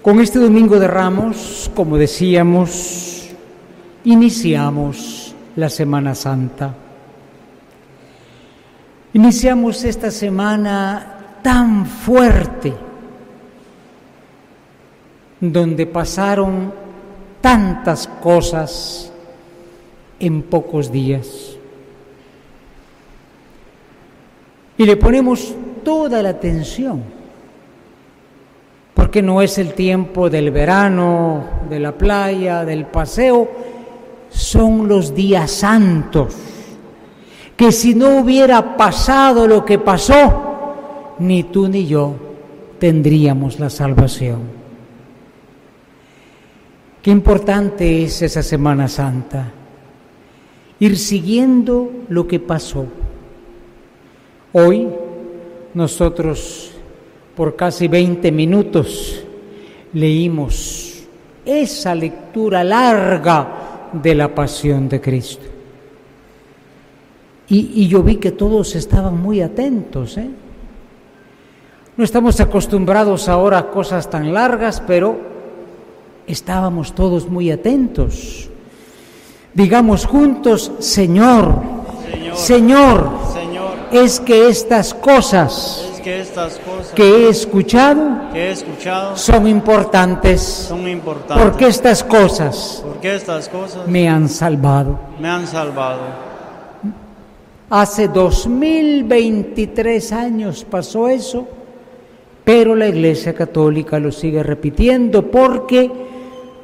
Con 0.00 0.20
este 0.20 0.38
Domingo 0.38 0.78
de 0.78 0.88
Ramos, 0.88 1.70
como 1.74 1.98
decíamos, 1.98 3.28
iniciamos 4.04 5.34
la 5.56 5.68
Semana 5.68 6.14
Santa. 6.14 6.74
Iniciamos 9.12 9.84
esta 9.84 10.10
semana 10.10 11.38
tan 11.42 11.84
fuerte, 11.84 12.72
donde 15.38 15.86
pasaron 15.86 16.72
tantas 17.42 18.06
cosas 18.06 19.12
en 20.18 20.42
pocos 20.42 20.90
días. 20.90 21.51
Y 24.82 24.84
le 24.84 24.96
ponemos 24.96 25.54
toda 25.84 26.20
la 26.24 26.30
atención, 26.30 27.04
porque 28.94 29.22
no 29.22 29.40
es 29.40 29.56
el 29.58 29.74
tiempo 29.74 30.28
del 30.28 30.50
verano, 30.50 31.44
de 31.70 31.78
la 31.78 31.92
playa, 31.92 32.64
del 32.64 32.86
paseo, 32.86 33.48
son 34.28 34.88
los 34.88 35.14
días 35.14 35.52
santos, 35.52 36.34
que 37.56 37.70
si 37.70 37.94
no 37.94 38.18
hubiera 38.18 38.76
pasado 38.76 39.46
lo 39.46 39.64
que 39.64 39.78
pasó, 39.78 41.14
ni 41.20 41.44
tú 41.44 41.68
ni 41.68 41.86
yo 41.86 42.16
tendríamos 42.80 43.60
la 43.60 43.70
salvación. 43.70 44.40
Qué 47.00 47.12
importante 47.12 48.02
es 48.02 48.20
esa 48.20 48.42
Semana 48.42 48.88
Santa, 48.88 49.48
ir 50.80 50.98
siguiendo 50.98 51.88
lo 52.08 52.26
que 52.26 52.40
pasó. 52.40 52.88
Hoy 54.54 54.88
nosotros 55.74 56.72
por 57.34 57.56
casi 57.56 57.88
20 57.88 58.30
minutos 58.30 59.24
leímos 59.94 61.04
esa 61.44 61.94
lectura 61.94 62.62
larga 62.62 63.90
de 63.92 64.14
la 64.14 64.34
pasión 64.34 64.88
de 64.88 65.00
Cristo. 65.00 65.46
Y, 67.48 67.82
y 67.82 67.88
yo 67.88 68.02
vi 68.02 68.16
que 68.16 68.32
todos 68.32 68.74
estaban 68.74 69.20
muy 69.20 69.40
atentos. 69.40 70.16
¿eh? 70.18 70.30
No 71.96 72.04
estamos 72.04 72.40
acostumbrados 72.40 73.28
ahora 73.28 73.58
a 73.58 73.70
cosas 73.70 74.08
tan 74.08 74.32
largas, 74.32 74.82
pero 74.86 75.18
estábamos 76.26 76.94
todos 76.94 77.28
muy 77.28 77.50
atentos. 77.50 78.48
Digamos 79.54 80.06
juntos, 80.06 80.72
Señor, 80.78 81.60
Señor, 82.10 82.36
Señor, 82.36 82.36
Señor, 82.36 83.31
es 83.92 84.20
que 84.20 84.48
estas 84.48 84.94
cosas 84.94 85.88
es 85.94 86.00
que 86.00 86.20
estas 86.20 86.58
cosas 86.58 86.92
que 86.94 87.02
he 87.04 87.28
escuchado 87.28 88.00
que 88.32 88.48
he 88.48 88.50
escuchado 88.50 89.16
son 89.16 89.46
importantes, 89.46 90.40
son 90.42 90.88
importantes. 90.88 91.44
porque 91.44 91.66
estas 91.68 92.02
cosas 92.02 92.82
Porque 92.86 93.14
estas 93.14 93.48
cosas 93.48 93.86
me 93.86 94.08
han 94.08 94.28
salvado. 94.28 94.98
me 95.20 95.28
han 95.28 95.46
salvado. 95.46 96.32
Hace 97.70 98.08
2023 98.08 100.12
años 100.12 100.66
pasó 100.68 101.08
eso, 101.08 101.46
pero 102.44 102.74
la 102.74 102.86
Iglesia 102.86 103.34
Católica 103.34 103.98
lo 103.98 104.12
sigue 104.12 104.42
repitiendo 104.42 105.30
porque 105.30 105.90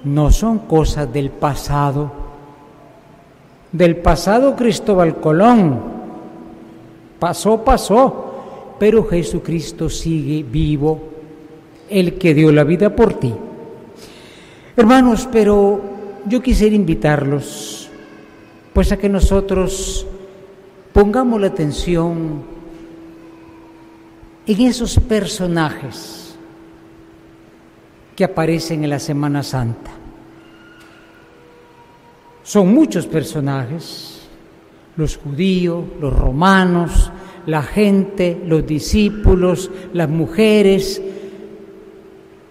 no 0.05 0.31
son 0.31 0.61
cosas 0.61 1.11
del 1.13 1.31
pasado. 1.31 2.11
Del 3.73 3.97
pasado 3.97 4.55
Cristóbal 4.55 5.17
Colón. 5.17 5.98
Pasó, 7.19 7.65
pasó, 7.65 8.77
pero 8.79 9.05
Jesucristo 9.05 9.91
sigue 9.91 10.43
vivo, 10.43 11.01
el 11.89 12.19
que 12.19 12.35
dio 12.35 12.53
la 12.53 12.65
vida 12.65 12.95
por 12.95 13.15
ti. 13.15 13.35
Hermanos, 14.77 15.29
pero 15.33 15.81
yo 16.27 16.41
quisiera 16.41 16.77
invitarlos, 16.77 17.91
pues 18.73 18.93
a 18.93 18.97
que 18.97 19.09
nosotros 19.09 20.07
pongamos 20.93 21.41
la 21.41 21.49
atención 21.49 22.43
en 24.47 24.61
esos 24.61 24.99
personajes 25.01 26.37
que 28.15 28.25
aparecen 28.25 28.83
en 28.85 28.91
la 28.91 28.99
Semana 28.99 29.43
Santa. 29.43 29.91
Son 32.43 32.73
muchos 32.73 33.07
personajes, 33.07 34.18
los 34.99 35.17
judíos, 35.17 35.85
los 36.01 36.13
romanos, 36.13 37.11
la 37.47 37.63
gente, 37.63 38.43
los 38.45 38.67
discípulos, 38.67 39.71
las 39.95 40.11
mujeres, 40.11 41.01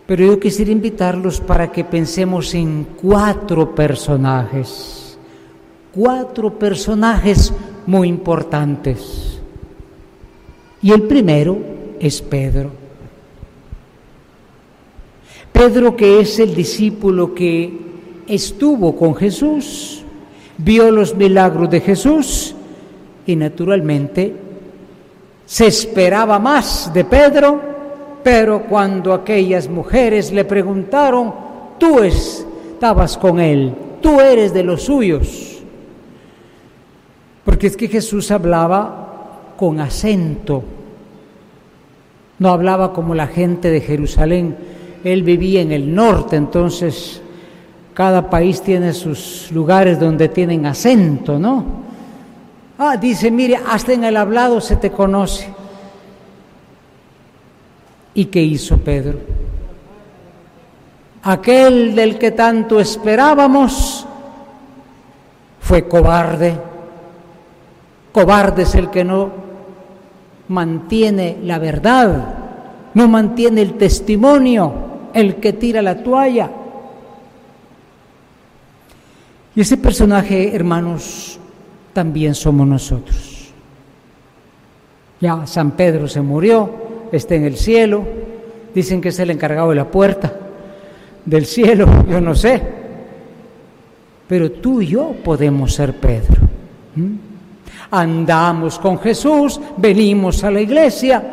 pero 0.08 0.26
yo 0.26 0.40
quisiera 0.40 0.72
invitarlos 0.72 1.42
para 1.42 1.70
que 1.70 1.84
pensemos 1.84 2.56
en 2.56 2.88
cuatro 3.00 3.76
personajes, 3.76 5.20
cuatro 5.94 6.58
personajes 6.58 7.54
muy 7.86 8.08
importantes. 8.08 9.42
Y 10.82 10.94
el 10.94 11.02
primero 11.04 11.58
es 12.00 12.22
Pedro. 12.22 12.72
Pedro 15.52 15.98
que 15.98 16.22
es 16.22 16.40
el 16.40 16.56
discípulo 16.56 17.36
que 17.36 17.78
estuvo 18.28 18.96
con 18.96 19.14
Jesús, 19.16 20.06
vio 20.58 20.91
los 20.91 21.15
milagros 21.15 21.70
de 21.70 21.82
Jesús 21.82 22.56
y 23.26 23.36
naturalmente 23.36 24.34
se 25.46 25.67
esperaba 25.67 26.39
más 26.39 26.91
de 26.93 27.06
Pedro, 27.06 27.62
pero 28.24 28.63
cuando 28.63 29.13
aquellas 29.13 29.70
mujeres 29.70 30.32
le 30.32 30.43
preguntaron, 30.43 31.34
tú 31.80 32.00
estabas 32.00 33.17
con 33.17 33.39
él, 33.39 33.74
tú 34.02 34.20
eres 34.20 34.54
de 34.54 34.63
los 34.63 34.84
suyos, 34.84 35.60
porque 37.46 37.67
es 37.67 37.78
que 37.78 37.88
Jesús 37.88 38.30
hablaba 38.32 39.54
con 39.56 39.80
acento, 39.80 40.63
no 42.39 42.50
hablaba 42.50 42.91
como 42.91 43.15
la 43.15 43.28
gente 43.28 43.72
de 43.72 43.82
Jerusalén, 43.82 44.56
él 45.04 45.24
vivía 45.24 45.62
en 45.62 45.72
el 45.72 45.96
norte, 45.96 46.36
entonces 46.36 47.22
cada 47.98 48.30
país 48.30 48.62
tiene 48.62 48.94
sus 48.94 49.52
lugares 49.52 50.00
donde 50.00 50.30
tienen 50.30 50.68
acento, 50.68 51.40
¿no? 51.40 51.66
Ah, 52.78 52.96
dice, 52.96 53.32
mire, 53.32 53.60
hasta 53.68 53.92
en 53.92 54.04
el 54.04 54.16
hablado 54.18 54.62
se 54.62 54.76
te 54.76 54.92
conoce. 54.92 55.50
¿Y 58.14 58.26
qué 58.26 58.40
hizo 58.40 58.78
Pedro? 58.78 59.18
Aquel 61.24 61.96
del 61.96 62.20
que 62.20 62.30
tanto 62.30 62.80
esperábamos 62.80 64.06
fue 65.60 65.88
cobarde. 65.88 66.56
Cobarde 68.12 68.62
es 68.62 68.76
el 68.76 68.92
que 68.92 69.04
no 69.04 69.32
mantiene 70.50 71.40
la 71.42 71.58
verdad, 71.58 72.36
no 72.94 73.08
mantiene 73.08 73.64
el 73.64 73.74
testimonio, 73.74 74.72
el 75.16 75.38
que 75.38 75.54
tira 75.54 75.82
la 75.82 76.04
toalla. 76.04 76.57
Y 79.58 79.62
ese 79.62 79.76
personaje, 79.76 80.56
hermanos, 80.56 81.39
también 81.91 82.36
somos 82.36 82.67
nosotros. 82.67 83.50
Ya 85.20 85.48
San 85.48 85.72
Pedro 85.72 86.08
se 86.08 86.22
murió, 86.22 86.70
está 87.12 87.34
en 87.34 87.46
el 87.46 87.58
cielo, 87.58 88.04
dicen 88.76 89.02
que 89.02 89.10
es 89.10 89.17
el 89.17 89.32
encargado 89.32 89.72
de 89.72 89.76
la 89.78 89.89
puerta 89.89 90.32
del 91.26 91.48
cielo, 91.48 91.88
yo 92.08 92.22
no 92.22 92.36
sé. 92.36 92.62
Pero 94.28 94.52
tú 94.52 94.80
y 94.80 94.89
yo 94.89 95.15
podemos 95.24 95.74
ser 95.74 95.96
Pedro. 95.96 96.39
Andamos 97.89 98.78
con 98.78 99.00
Jesús, 99.00 99.60
venimos 99.76 100.43
a 100.43 100.52
la 100.52 100.62
iglesia, 100.62 101.24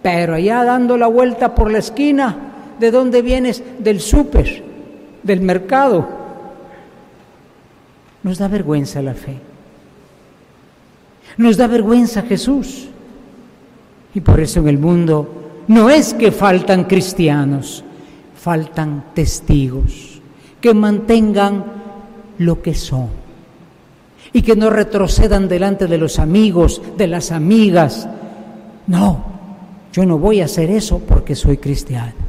pero 0.00 0.34
allá 0.34 0.62
dando 0.62 0.96
la 0.96 1.08
vuelta 1.08 1.52
por 1.52 1.68
la 1.68 1.78
esquina, 1.78 2.36
¿de 2.78 2.92
dónde 2.92 3.22
vienes? 3.22 3.60
Del 3.80 4.00
súper, 4.00 4.62
del 5.24 5.40
mercado. 5.40 6.22
Nos 8.24 8.38
da 8.38 8.48
vergüenza 8.48 9.00
la 9.00 9.14
fe. 9.14 9.38
Nos 11.36 11.56
da 11.56 11.66
vergüenza 11.66 12.22
Jesús. 12.22 12.88
Y 14.14 14.20
por 14.20 14.40
eso 14.40 14.60
en 14.60 14.68
el 14.68 14.78
mundo 14.78 15.62
no 15.68 15.90
es 15.90 16.14
que 16.14 16.32
faltan 16.32 16.84
cristianos, 16.84 17.84
faltan 18.36 19.04
testigos 19.14 20.20
que 20.60 20.72
mantengan 20.72 21.62
lo 22.38 22.62
que 22.62 22.74
son 22.74 23.08
y 24.32 24.40
que 24.40 24.56
no 24.56 24.70
retrocedan 24.70 25.46
delante 25.46 25.86
de 25.86 25.98
los 25.98 26.18
amigos, 26.18 26.80
de 26.96 27.06
las 27.06 27.30
amigas. 27.32 28.08
No, 28.86 29.24
yo 29.92 30.06
no 30.06 30.16
voy 30.16 30.40
a 30.40 30.46
hacer 30.46 30.70
eso 30.70 31.00
porque 31.00 31.34
soy 31.34 31.58
cristiano. 31.58 32.23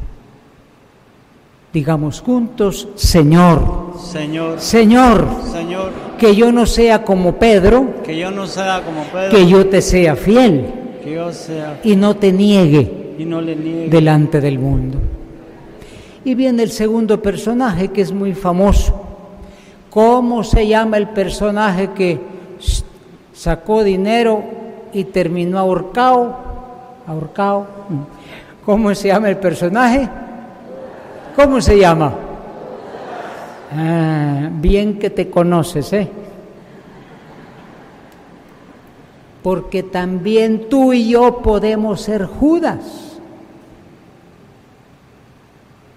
Digamos 1.75 2.21
juntos, 2.21 2.87
Señor, 2.95 3.95
Señor, 4.01 4.61
Señor, 4.61 5.27
Señor, 5.51 5.91
que 6.17 6.33
yo 6.33 6.49
no 6.53 6.65
sea 6.65 7.03
como 7.03 7.35
Pedro, 7.35 7.95
que 8.01 8.17
yo 8.17 8.31
no 8.31 8.47
sea 8.47 8.81
como 8.81 9.03
Pedro, 9.03 9.29
que 9.29 9.45
yo 9.45 9.67
te 9.67 9.81
sea 9.81 10.15
fiel 10.15 10.67
que 11.03 11.15
yo 11.15 11.33
sea 11.33 11.81
y 11.83 11.97
no 11.97 12.15
te 12.15 12.31
niegue 12.31 13.15
y 13.19 13.25
no 13.25 13.41
le 13.41 13.57
niegue. 13.57 13.89
delante 13.89 14.39
del 14.39 14.57
mundo. 14.57 14.99
Y 16.23 16.33
viene 16.33 16.63
el 16.63 16.71
segundo 16.71 17.21
personaje 17.21 17.89
que 17.89 17.99
es 17.99 18.13
muy 18.13 18.33
famoso. 18.33 18.95
¿Cómo 19.89 20.45
se 20.45 20.65
llama 20.65 20.95
el 20.95 21.09
personaje 21.09 21.89
que 21.89 22.21
sacó 23.33 23.83
dinero 23.83 24.45
y 24.93 25.03
terminó 25.03 25.59
ahorcado? 25.59 26.37
Ahorcado. 27.05 27.67
¿Cómo 28.65 28.95
se 28.95 29.09
llama 29.09 29.27
el 29.27 29.37
personaje? 29.37 30.09
¿Cómo 31.35 31.59
se 31.59 31.77
llama? 31.77 32.13
Ah, 33.71 34.49
bien 34.53 34.97
que 34.97 35.09
te 35.09 35.29
conoces, 35.29 35.91
¿eh? 35.91 36.09
Porque 39.43 39.83
también 39.83 40.69
tú 40.69 40.93
y 40.93 41.09
yo 41.09 41.41
podemos 41.41 42.01
ser 42.01 42.25
Judas. 42.25 43.19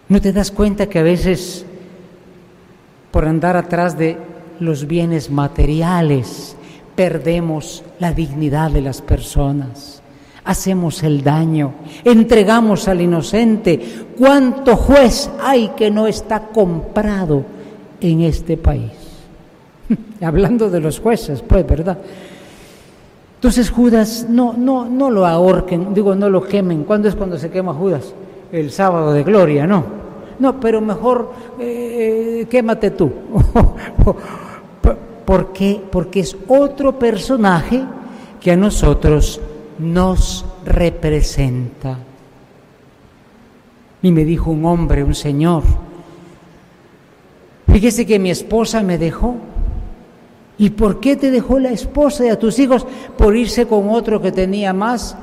¿No 0.09 0.21
te 0.21 0.33
das 0.33 0.51
cuenta 0.51 0.89
que 0.89 0.99
a 0.99 1.03
veces 1.03 1.65
por 3.11 3.27
andar 3.27 3.57
atrás 3.57 3.97
de 3.97 4.19
los 4.59 4.87
bienes 4.87 5.31
materiales 5.31 6.57
perdemos 6.97 7.85
la 8.01 8.13
dignidad 8.13 8.71
de 8.71 8.81
las 8.81 9.01
personas? 9.01 10.03
Hacemos 10.49 11.03
el 11.03 11.23
daño, 11.23 11.75
entregamos 12.03 12.89
al 12.89 13.03
inocente. 13.03 13.79
¿Cuánto 14.17 14.77
juez 14.77 15.29
hay 15.43 15.73
que 15.77 15.91
no 15.91 16.07
está 16.07 16.49
comprado 16.49 17.45
en 18.01 18.23
este 18.23 18.57
país? 18.57 18.93
Hablando 20.23 20.71
de 20.71 20.81
los 20.81 21.01
jueces, 21.01 21.45
pues, 21.47 21.67
¿verdad? 21.67 21.99
Entonces 23.35 23.69
Judas, 23.69 24.25
no, 24.27 24.55
no, 24.55 24.89
no 24.89 25.11
lo 25.11 25.27
ahorquen, 25.27 25.93
digo, 25.93 26.15
no 26.15 26.31
lo 26.31 26.43
quemen. 26.43 26.85
¿Cuándo 26.85 27.09
es 27.09 27.15
cuando 27.15 27.37
se 27.37 27.51
quema 27.51 27.75
Judas? 27.75 28.15
El 28.51 28.71
sábado 28.71 29.13
de 29.13 29.25
gloria, 29.25 29.67
no. 29.67 29.85
No, 30.39 30.59
pero 30.59 30.81
mejor 30.81 31.31
eh, 31.61 32.47
quémate 32.49 32.93
tú. 32.93 33.13
Porque 35.27 36.21
es 36.21 36.35
otro 36.49 36.99
personaje 36.99 37.85
que 38.41 38.53
a 38.53 38.57
nosotros 38.57 39.43
nos 39.79 40.45
representa. 40.65 41.99
Y 44.03 44.13
me 44.13 44.25
dijo 44.25 44.51
un 44.51 44.65
hombre, 44.65 45.03
un 45.03 45.15
señor, 45.15 45.63
fíjese 47.67 48.07
que 48.07 48.19
mi 48.19 48.31
esposa 48.31 48.83
me 48.83 48.99
dejó. 48.99 49.37
¿Y 50.57 50.71
por 50.71 50.99
qué 50.99 51.17
te 51.17 51.31
dejó 51.31 51.59
la 51.61 51.71
esposa 51.71 52.25
y 52.27 52.29
a 52.29 52.39
tus 52.39 52.59
hijos? 52.59 52.85
Por 53.17 53.37
irse 53.37 53.67
con 53.67 53.91
otro 53.91 54.21
que 54.21 54.33
tenía 54.33 54.73
más. 54.73 55.17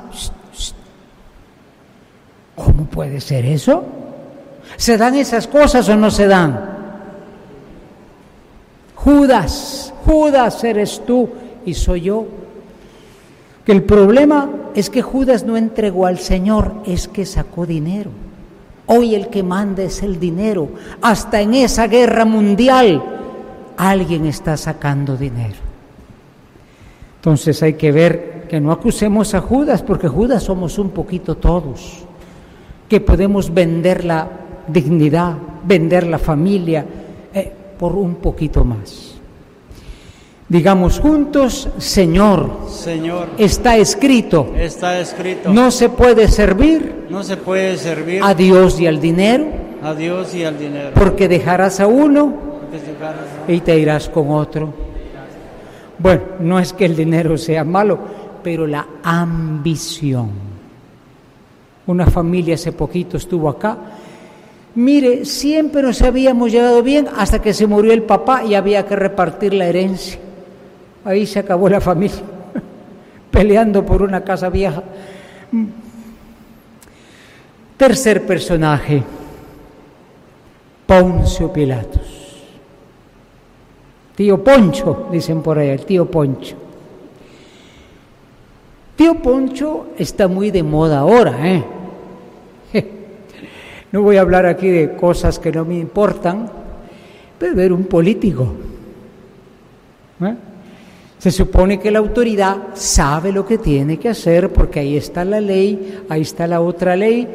¿Cómo 2.56 2.86
puede 2.86 3.20
ser 3.20 3.46
eso? 3.46 3.84
¿Se 4.78 4.98
dan 4.98 5.16
esas 5.16 5.48
cosas 5.48 5.88
o 5.90 5.96
no 5.96 6.10
se 6.10 6.28
dan? 6.28 6.76
Judas, 8.96 9.94
Judas 10.06 10.64
eres 10.64 11.02
tú 11.06 11.30
y 11.66 11.74
soy 11.74 12.02
yo. 12.02 12.26
Que 13.66 13.72
el 13.72 13.84
problema 13.84 14.50
es 14.76 14.90
que 14.90 15.02
Judas 15.02 15.44
no 15.44 15.58
entregó 15.58 16.06
al 16.06 16.20
Señor, 16.20 16.84
es 16.86 17.08
que 17.08 17.26
sacó 17.26 17.66
dinero. 17.66 18.12
Hoy 18.86 19.16
el 19.16 19.30
que 19.30 19.42
manda 19.42 19.82
es 19.82 20.04
el 20.04 20.20
dinero. 20.20 20.70
Hasta 21.02 21.42
en 21.42 21.56
esa 21.56 21.88
guerra 21.88 22.26
mundial 22.26 23.04
alguien 23.76 24.26
está 24.26 24.56
sacando 24.56 25.18
dinero. 25.18 25.56
Entonces 27.18 27.64
hay 27.64 27.74
que 27.74 27.92
ver 27.92 28.46
que 28.48 28.60
no 28.60 28.72
acusemos 28.72 29.34
a 29.34 29.42
Judas, 29.42 29.82
porque 29.82 30.08
Judas 30.08 30.44
somos 30.44 30.78
un 30.78 30.92
poquito 30.92 31.36
todos, 31.36 32.04
que 32.88 33.02
podemos 33.02 33.52
vender 33.52 34.06
la 34.06 34.30
dignidad, 34.68 35.36
vender 35.66 36.06
la 36.06 36.20
familia 36.20 36.86
eh, 37.34 37.52
por 37.80 37.94
un 37.96 38.16
poquito 38.18 38.64
más. 38.64 39.15
Digamos 40.48 41.00
juntos, 41.00 41.68
Señor, 41.80 42.68
Señor, 42.70 43.30
está 43.40 43.78
escrito, 43.78 44.54
está 44.56 45.00
escrito, 45.00 45.52
no 45.52 45.72
se 45.72 45.90
puede 45.90 46.28
servir 46.28 47.08
no 47.10 47.24
se 47.24 47.36
puede 47.38 47.78
servir 47.78 48.22
a 48.24 48.34
Dios 48.36 48.80
y 48.80 48.86
al 48.86 49.00
dinero, 49.02 49.46
a 49.82 49.96
Dios 49.96 50.36
y 50.36 50.44
al 50.44 50.58
dinero. 50.60 50.92
porque 50.94 51.28
dejarás 51.28 51.80
a 51.80 51.88
uno 51.88 52.32
a- 53.48 53.52
y 53.52 53.60
te 53.62 53.78
irás 53.80 54.08
con 54.08 54.30
otro. 54.30 54.72
Bueno, 55.98 56.22
no 56.42 56.60
es 56.60 56.74
que 56.74 56.86
el 56.86 56.96
dinero 56.96 57.38
sea 57.40 57.64
malo, 57.64 57.98
pero 58.44 58.68
la 58.68 58.86
ambición. 59.02 60.30
Una 61.88 62.06
familia 62.06 62.54
hace 62.56 62.72
poquito 62.72 63.18
estuvo 63.18 63.50
acá. 63.50 63.78
Mire, 64.76 65.26
siempre 65.26 65.82
nos 65.82 66.02
habíamos 66.04 66.52
llevado 66.52 66.84
bien 66.84 67.08
hasta 67.18 67.42
que 67.42 67.54
se 67.54 67.66
murió 67.66 67.94
el 67.94 68.04
papá 68.04 68.44
y 68.44 68.54
había 68.56 68.86
que 68.86 68.96
repartir 68.96 69.54
la 69.56 69.66
herencia. 69.68 70.20
Ahí 71.06 71.28
se 71.28 71.38
acabó 71.38 71.70
la 71.70 71.80
familia, 71.80 72.24
peleando 73.32 73.86
por 73.86 74.02
una 74.02 74.24
casa 74.24 74.50
vieja. 74.50 74.82
Tercer 77.78 78.26
personaje, 78.26 79.04
Poncio 80.88 81.54
Pilatos. 81.54 82.16
Tío 84.16 84.44
Poncho, 84.44 85.10
dicen 85.12 85.44
por 85.44 85.60
ahí, 85.60 85.70
el 85.70 85.86
tío 85.86 86.10
Poncho. 86.10 86.56
Tío 88.96 89.22
Poncho 89.22 89.88
está 89.98 90.28
muy 90.28 90.50
de 90.52 90.64
moda 90.64 91.00
ahora, 91.00 91.36
¿eh? 91.48 91.64
No 93.92 94.02
voy 94.02 94.18
a 94.18 94.22
hablar 94.22 94.46
aquí 94.46 94.70
de 94.70 94.96
cosas 94.96 95.38
que 95.38 95.52
no 95.52 95.66
me 95.66 95.78
importan, 95.78 96.50
pero 97.38 97.56
ver 97.56 97.72
un 97.72 97.86
político. 97.86 98.54
¿eh? 100.22 100.36
Se 101.26 101.32
supone 101.32 101.80
que 101.80 101.90
la 101.90 101.98
autoridad 101.98 102.76
sabe 102.76 103.32
lo 103.32 103.48
que 103.48 103.58
tiene 103.58 103.98
que 103.98 104.10
hacer 104.10 104.54
porque 104.54 104.82
ahí 104.82 104.96
está 104.96 105.26
la 105.26 105.42
ley, 105.42 106.04
ahí 106.08 106.22
está 106.22 106.46
la 106.46 106.62
otra 106.62 106.96
ley, 106.96 107.28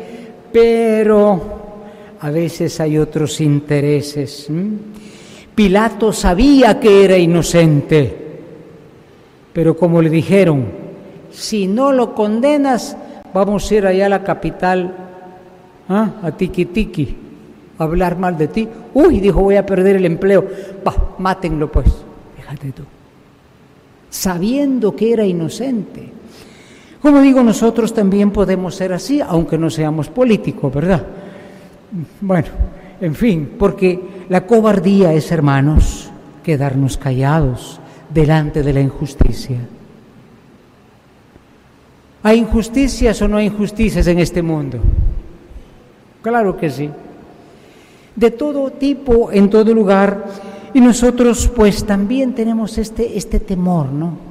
pero 0.52 1.40
a 2.20 2.30
veces 2.30 2.78
hay 2.78 2.98
otros 2.98 3.40
intereses. 3.40 4.46
Pilato 5.56 6.12
sabía 6.12 6.78
que 6.78 7.04
era 7.04 7.18
inocente, 7.18 8.16
pero 9.52 9.76
como 9.76 10.00
le 10.00 10.08
dijeron, 10.08 10.66
si 11.32 11.66
no 11.66 11.90
lo 11.90 12.14
condenas, 12.14 12.96
vamos 13.34 13.68
a 13.68 13.74
ir 13.74 13.86
allá 13.88 14.06
a 14.06 14.10
la 14.10 14.22
capital, 14.22 14.94
¿ah? 15.88 16.12
a 16.22 16.30
Tiki, 16.30 17.16
a 17.76 17.82
hablar 17.82 18.16
mal 18.16 18.38
de 18.38 18.46
ti. 18.46 18.68
Uy, 18.94 19.18
dijo, 19.18 19.40
voy 19.40 19.56
a 19.56 19.66
perder 19.66 19.96
el 19.96 20.04
empleo. 20.04 20.46
Va, 20.86 21.16
mátenlo 21.18 21.72
pues. 21.72 21.86
Fíjate 22.36 22.70
tú. 22.70 22.84
Sabiendo 24.10 24.94
que 24.94 25.12
era 25.12 25.24
inocente. 25.24 26.10
Como 27.00 27.20
digo, 27.22 27.42
nosotros 27.42 27.94
también 27.94 28.30
podemos 28.30 28.74
ser 28.74 28.92
así, 28.92 29.20
aunque 29.20 29.56
no 29.56 29.70
seamos 29.70 30.08
políticos, 30.08 30.72
¿verdad? 30.74 31.06
Bueno, 32.20 32.48
en 33.00 33.14
fin, 33.14 33.52
porque 33.58 33.98
la 34.28 34.46
cobardía 34.46 35.12
es, 35.14 35.32
hermanos, 35.32 36.10
quedarnos 36.42 36.98
callados 36.98 37.80
delante 38.12 38.62
de 38.62 38.72
la 38.72 38.80
injusticia. 38.80 39.58
¿Hay 42.22 42.38
injusticias 42.38 43.22
o 43.22 43.28
no 43.28 43.38
hay 43.38 43.46
injusticias 43.46 44.06
en 44.06 44.18
este 44.18 44.42
mundo? 44.42 44.78
Claro 46.22 46.56
que 46.56 46.68
sí. 46.68 46.90
De 48.14 48.30
todo 48.30 48.70
tipo, 48.72 49.32
en 49.32 49.48
todo 49.48 49.72
lugar. 49.72 50.26
Y 50.72 50.80
nosotros 50.80 51.50
pues 51.54 51.84
también 51.84 52.34
tenemos 52.34 52.78
este, 52.78 53.16
este 53.16 53.40
temor, 53.40 53.90
¿no? 53.92 54.30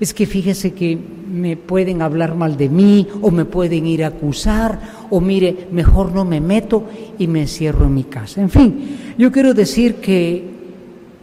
Es 0.00 0.14
que 0.14 0.26
fíjese 0.26 0.72
que 0.74 0.96
me 0.96 1.56
pueden 1.56 2.02
hablar 2.02 2.34
mal 2.34 2.56
de 2.56 2.68
mí 2.68 3.06
o 3.20 3.30
me 3.30 3.44
pueden 3.44 3.86
ir 3.86 4.04
a 4.04 4.08
acusar 4.08 4.80
o 5.10 5.20
mire, 5.20 5.68
mejor 5.72 6.12
no 6.12 6.24
me 6.24 6.40
meto 6.40 6.84
y 7.18 7.26
me 7.26 7.42
encierro 7.42 7.86
en 7.86 7.94
mi 7.94 8.04
casa. 8.04 8.40
En 8.40 8.50
fin, 8.50 9.14
yo 9.18 9.32
quiero 9.32 9.54
decir 9.54 9.96
que, 9.96 10.44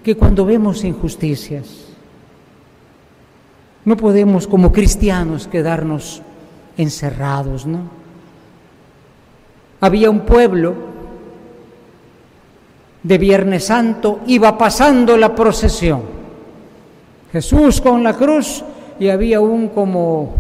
que 0.04 0.16
cuando 0.16 0.46
vemos 0.46 0.84
injusticias, 0.84 1.86
no 3.86 3.96
podemos 3.96 4.48
como 4.48 4.72
cristianos 4.72 5.48
quedarnos 5.48 6.22
encerrados, 6.78 7.66
¿no? 7.66 7.80
Había 9.80 10.10
un 10.10 10.22
pueblo 10.22 10.95
de 13.06 13.20
Viernes 13.20 13.66
Santo, 13.66 14.22
iba 14.26 14.58
pasando 14.58 15.16
la 15.16 15.36
procesión. 15.36 16.02
Jesús 17.32 17.80
con 17.80 18.02
la 18.02 18.14
cruz 18.14 18.64
y 19.00 19.10
había 19.10 19.40
un 19.40 19.68
como 19.68 20.34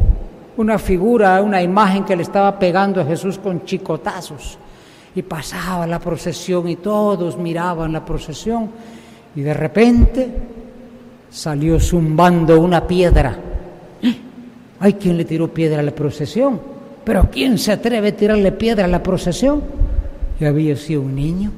una 0.57 0.79
figura, 0.79 1.43
una 1.43 1.61
imagen 1.61 2.03
que 2.03 2.15
le 2.15 2.23
estaba 2.23 2.57
pegando 2.57 3.01
a 3.01 3.05
Jesús 3.05 3.37
con 3.37 3.65
chicotazos. 3.65 4.57
Y 5.13 5.21
pasaba 5.21 5.85
la 5.85 5.99
procesión 5.99 6.67
y 6.67 6.77
todos 6.77 7.37
miraban 7.37 7.93
la 7.93 8.03
procesión 8.03 8.69
y 9.35 9.41
de 9.41 9.53
repente 9.53 10.27
salió 11.29 11.79
zumbando 11.79 12.59
una 12.59 12.87
piedra. 12.87 13.37
Hay 14.79 14.93
quien 14.93 15.17
le 15.17 15.25
tiró 15.25 15.53
piedra 15.53 15.81
a 15.81 15.83
la 15.83 15.93
procesión, 15.93 16.59
pero 17.03 17.29
¿quién 17.31 17.59
se 17.59 17.73
atreve 17.73 18.07
a 18.07 18.17
tirarle 18.17 18.51
piedra 18.53 18.85
a 18.85 18.87
la 18.87 19.03
procesión? 19.03 19.61
Y 20.39 20.45
había 20.45 20.75
sido 20.75 21.01
un 21.01 21.15
niño. 21.15 21.51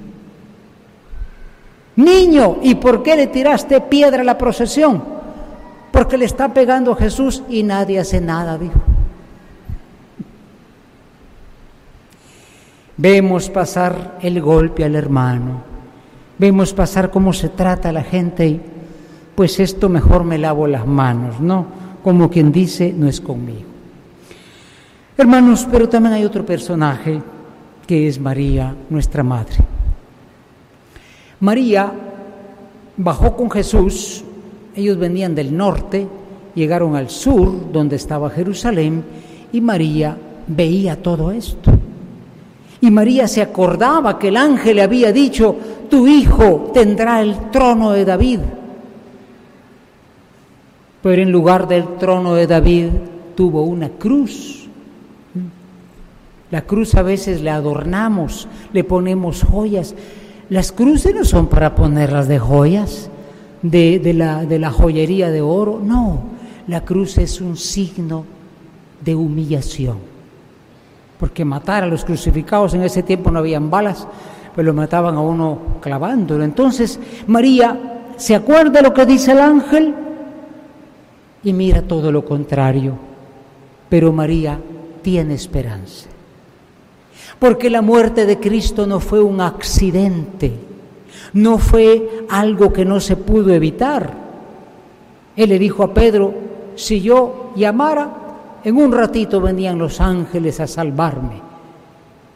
Niño, 1.98 2.60
¿y 2.62 2.76
por 2.76 3.02
qué 3.02 3.16
le 3.16 3.28
tiraste 3.28 3.82
piedra 3.82 4.22
a 4.22 4.26
la 4.26 4.38
procesión? 4.38 5.04
Porque 5.92 6.18
le 6.18 6.26
está 6.26 6.54
pegando 6.54 6.92
a 6.92 6.96
Jesús 6.96 7.44
y 7.50 7.64
nadie 7.64 8.00
hace 8.00 8.22
nada, 8.22 8.58
dijo. 8.58 8.80
Vemos 12.98 13.50
pasar 13.50 14.20
el 14.22 14.42
golpe 14.42 14.84
al 14.84 14.96
hermano, 14.96 15.62
vemos 16.38 16.74
pasar 16.74 17.10
cómo 17.10 17.34
se 17.34 17.50
trata 17.50 17.90
a 17.90 17.94
la 17.94 18.04
gente 18.04 18.48
y 18.48 18.62
pues 19.36 19.60
esto 19.60 19.90
mejor 19.90 20.24
me 20.24 20.38
lavo 20.38 20.68
las 20.68 20.86
manos, 20.86 21.40
¿no? 21.40 21.66
Como 22.04 22.30
quien 22.30 22.52
dice, 22.52 22.94
no 22.96 23.08
es 23.08 23.22
conmigo. 23.22 23.68
Hermanos, 25.18 25.68
pero 25.72 25.90
también 25.90 26.14
hay 26.14 26.26
otro 26.26 26.46
personaje 26.46 27.22
que 27.88 28.08
es 28.08 28.20
María, 28.20 28.76
nuestra 28.90 29.24
madre. 29.24 29.77
María 31.40 31.92
bajó 32.98 33.36
con 33.36 33.50
Jesús, 33.52 34.24
ellos 34.76 34.98
venían 34.98 35.36
del 35.36 35.56
norte, 35.56 36.08
llegaron 36.56 36.96
al 36.96 37.10
sur, 37.10 37.72
donde 37.72 37.96
estaba 37.96 38.30
Jerusalén, 38.30 39.04
y 39.52 39.62
María 39.62 40.18
veía 40.48 41.02
todo 41.02 41.32
esto. 41.32 41.72
Y 42.82 42.92
María 42.92 43.28
se 43.28 43.42
acordaba 43.42 44.20
que 44.20 44.28
el 44.30 44.38
ángel 44.38 44.78
le 44.78 44.84
había 44.84 45.12
dicho, 45.12 45.56
tu 45.90 46.08
hijo 46.08 46.72
tendrá 46.74 47.22
el 47.22 47.50
trono 47.52 47.92
de 47.92 48.06
David. 48.06 48.40
Pero 51.02 51.22
en 51.22 51.32
lugar 51.32 51.68
del 51.68 51.96
trono 51.98 52.36
de 52.36 52.48
David 52.48 52.88
tuvo 53.36 53.64
una 53.64 53.90
cruz. 53.90 54.68
La 56.50 56.62
cruz 56.62 56.96
a 56.96 57.02
veces 57.02 57.42
le 57.42 57.50
adornamos, 57.50 58.48
le 58.74 58.84
ponemos 58.84 59.44
joyas. 59.44 59.96
Las 60.50 60.72
cruces 60.72 61.14
no 61.14 61.26
son 61.26 61.48
para 61.48 61.76
ponerlas 61.76 62.28
de 62.28 62.40
joyas, 62.40 63.10
de, 63.62 64.00
de, 64.00 64.14
la, 64.14 64.46
de 64.46 64.60
la 64.60 64.72
joyería 64.72 65.30
de 65.30 65.42
oro. 65.42 65.82
No, 65.84 66.22
la 66.68 66.86
cruz 66.86 67.18
es 67.18 67.42
un 67.42 67.58
signo 67.58 68.24
de 69.04 69.16
humillación. 69.16 69.98
Porque 71.20 71.44
matar 71.44 71.84
a 71.84 71.88
los 71.88 72.06
crucificados 72.06 72.74
en 72.74 72.84
ese 72.84 73.04
tiempo 73.04 73.32
no 73.32 73.40
habían 73.40 73.70
balas, 73.70 74.08
pero 74.56 74.68
lo 74.68 74.74
mataban 74.74 75.16
a 75.16 75.22
uno 75.22 75.60
clavándolo. 75.82 76.44
Entonces 76.44 77.00
María 77.28 78.04
se 78.16 78.36
acuerda 78.36 78.82
lo 78.82 78.94
que 78.94 79.06
dice 79.06 79.34
el 79.34 79.40
ángel 79.40 79.96
y 81.44 81.54
mira 81.54 81.82
todo 81.82 82.12
lo 82.12 82.24
contrario. 82.24 82.94
Pero 83.90 84.14
María 84.14 84.60
tiene 85.02 85.34
esperanza. 85.34 86.10
Porque 87.40 87.70
la 87.70 87.82
muerte 87.82 88.26
de 88.26 88.40
Cristo 88.40 88.88
no 88.88 89.00
fue 89.00 89.22
un 89.22 89.42
accidente, 89.42 90.54
no 91.34 91.58
fue 91.58 92.26
algo 92.30 92.74
que 92.74 92.86
no 92.86 93.00
se 93.00 93.16
pudo 93.16 93.54
evitar. 93.54 94.12
Él 95.36 95.50
le 95.50 95.60
dijo 95.60 95.84
a 95.84 95.94
Pedro, 95.94 96.34
si 96.76 97.02
yo 97.02 97.54
llamara, 97.56 98.10
en 98.64 98.76
un 98.76 98.92
ratito 98.92 99.40
venían 99.40 99.78
los 99.78 100.02
ángeles 100.02 100.60
a 100.60 100.68
salvarme, 100.68 101.42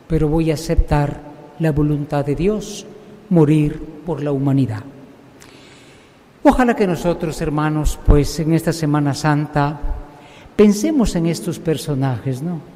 pero 0.08 0.28
voy 0.28 0.52
a 0.52 0.54
aceptar 0.54 1.20
la 1.60 1.72
voluntad 1.72 2.26
de 2.26 2.36
Dios, 2.36 2.86
morir 3.30 3.82
por 4.06 4.22
la 4.22 4.32
humanidad. 4.32 4.84
Ojalá 6.44 6.76
que 6.76 6.88
nosotros, 6.88 7.40
hermanos, 7.42 8.00
pues 8.06 8.40
en 8.40 8.54
esta 8.54 8.74
Semana 8.74 9.14
Santa, 9.14 9.80
pensemos 10.56 11.16
en 11.16 11.28
estos 11.28 11.60
personajes, 11.60 12.42
¿no? 12.42 12.71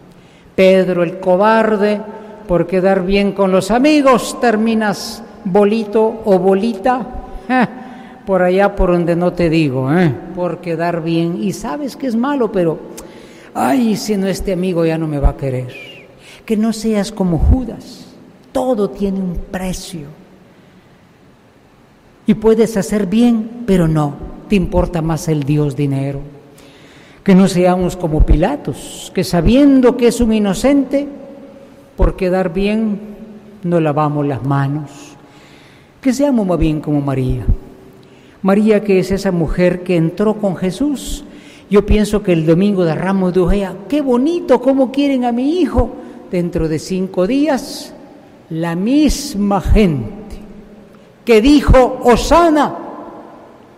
Pedro 0.56 1.04
el 1.04 1.20
cobarde, 1.20 2.02
por 2.48 2.68
quedar 2.68 3.06
bien 3.06 3.34
con 3.34 3.52
los 3.52 3.72
amigos, 3.72 4.40
terminas 4.40 5.24
bolito 5.44 6.22
o 6.26 6.40
bolita, 6.40 7.06
por 8.26 8.42
allá 8.42 8.76
por 8.76 8.92
donde 8.92 9.16
no 9.16 9.34
te 9.34 9.50
digo, 9.50 9.94
¿eh? 9.94 10.12
por 10.36 10.60
quedar 10.60 11.04
bien. 11.04 11.42
Y 11.42 11.54
sabes 11.54 11.96
que 11.96 12.08
es 12.08 12.16
malo, 12.16 12.52
pero, 12.52 12.80
ay, 13.54 13.96
si 13.96 14.18
no 14.18 14.28
este 14.28 14.54
amigo 14.54 14.86
ya 14.86 14.98
no 14.98 15.08
me 15.08 15.20
va 15.20 15.30
a 15.30 15.38
querer. 15.38 15.74
Que 16.46 16.58
no 16.58 16.74
seas 16.74 17.12
como 17.12 17.38
Judas, 17.38 18.06
todo 18.52 18.90
tiene 18.90 19.20
un 19.20 19.38
precio. 19.52 20.08
Y 22.28 22.34
puedes 22.36 22.76
hacer 22.78 23.06
bien, 23.06 23.64
pero 23.66 23.88
no, 23.88 24.14
te 24.48 24.56
importa 24.56 25.02
más 25.02 25.28
el 25.28 25.44
Dios 25.44 25.76
dinero. 25.76 26.35
Que 27.26 27.36
no 27.36 27.48
seamos 27.48 27.98
como 27.98 28.24
Pilatos, 28.24 29.12
que 29.14 29.24
sabiendo 29.24 29.98
que 29.98 30.08
es 30.08 30.22
un 30.22 30.32
inocente, 30.32 31.08
por 31.98 32.16
quedar 32.16 32.54
bien, 32.54 33.00
no 33.64 33.80
lavamos 33.80 34.28
las 34.28 34.44
manos. 34.44 34.92
Que 36.02 36.14
seamos 36.14 36.46
más 36.46 36.60
bien 36.60 36.82
como 36.82 37.02
María. 37.02 37.44
María 38.44 38.84
que 38.84 39.00
es 39.00 39.10
esa 39.10 39.32
mujer 39.32 39.82
que 39.82 39.96
entró 39.96 40.36
con 40.36 40.56
Jesús. 40.56 41.26
Yo 41.68 41.84
pienso 41.84 42.22
que 42.22 42.32
el 42.32 42.46
domingo 42.46 42.86
de 42.86 42.94
Ramos 42.94 43.34
de 43.34 43.40
Ojea, 43.40 43.76
qué 43.90 44.02
bonito, 44.02 44.62
cómo 44.62 44.92
quieren 44.92 45.26
a 45.26 45.32
mi 45.32 45.60
hijo. 45.60 45.96
Dentro 46.30 46.68
de 46.68 46.78
cinco 46.78 47.26
días, 47.26 47.92
la 48.52 48.76
misma 48.76 49.62
gente 49.62 50.36
que 51.26 51.42
dijo 51.42 52.02
Osana, 52.04 52.76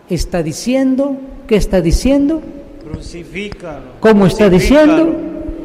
está 0.10 0.43
diciendo, 0.43 1.16
¿qué 1.48 1.56
está 1.56 1.80
diciendo? 1.80 2.41
Crucifícalo. 2.89 3.99
¿Cómo 3.99 4.25
está 4.27 4.49
diciendo? 4.49 5.15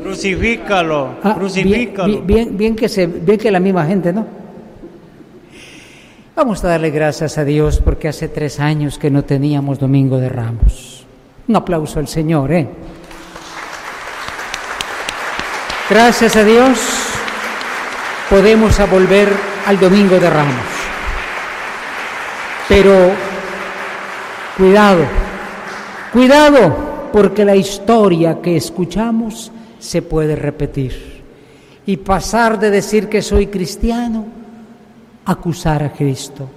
Crucifícalo, 0.02 1.10
Ah, 1.22 1.34
crucifícalo. 1.34 2.22
Bien, 2.22 2.26
bien, 2.26 2.56
bien 2.56 2.76
que 2.76 2.88
se, 2.88 3.06
bien 3.06 3.38
que 3.38 3.50
la 3.50 3.60
misma 3.60 3.86
gente, 3.86 4.12
¿no? 4.12 4.26
Vamos 6.34 6.64
a 6.64 6.68
darle 6.68 6.90
gracias 6.90 7.38
a 7.38 7.44
Dios 7.44 7.80
porque 7.84 8.08
hace 8.08 8.28
tres 8.28 8.58
años 8.58 8.98
que 8.98 9.10
no 9.10 9.22
teníamos 9.22 9.78
Domingo 9.78 10.18
de 10.18 10.28
Ramos. 10.28 11.06
Un 11.46 11.56
aplauso 11.56 12.00
al 12.00 12.08
Señor, 12.08 12.50
¿eh? 12.52 12.68
Gracias 15.88 16.34
a 16.36 16.44
Dios 16.44 16.78
podemos 18.30 18.80
a 18.80 18.86
volver 18.86 19.28
al 19.66 19.78
Domingo 19.78 20.18
de 20.18 20.30
Ramos. 20.30 20.54
Pero 22.68 23.10
cuidado, 24.56 25.04
cuidado, 26.12 26.91
porque 27.12 27.44
la 27.44 27.54
historia 27.54 28.40
que 28.40 28.56
escuchamos 28.56 29.52
se 29.78 30.02
puede 30.02 30.34
repetir. 30.36 31.22
Y 31.84 31.98
pasar 31.98 32.58
de 32.58 32.70
decir 32.70 33.08
que 33.08 33.22
soy 33.22 33.48
cristiano, 33.48 34.24
a 35.24 35.32
acusar 35.32 35.82
a 35.82 35.92
Cristo, 35.92 36.48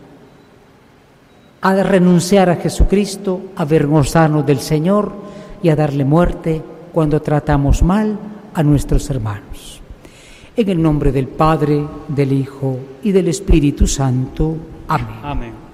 a 1.62 1.74
renunciar 1.84 2.50
a 2.50 2.56
Jesucristo, 2.56 3.42
a 3.56 3.64
avergonzarnos 3.64 4.46
del 4.46 4.60
Señor 4.60 5.12
y 5.62 5.70
a 5.70 5.76
darle 5.76 6.06
muerte 6.06 6.62
cuando 6.94 7.22
tratamos 7.22 7.82
mal 7.84 8.18
a 8.54 8.64
nuestros 8.64 9.10
hermanos. 9.10 9.82
En 10.56 10.70
el 10.70 10.82
nombre 10.82 11.12
del 11.12 11.28
Padre, 11.28 11.86
del 12.08 12.32
Hijo 12.32 12.78
y 13.04 13.12
del 13.12 13.28
Espíritu 13.28 13.88
Santo. 13.88 14.56
Amén. 14.88 15.08
Amén. 15.24 15.65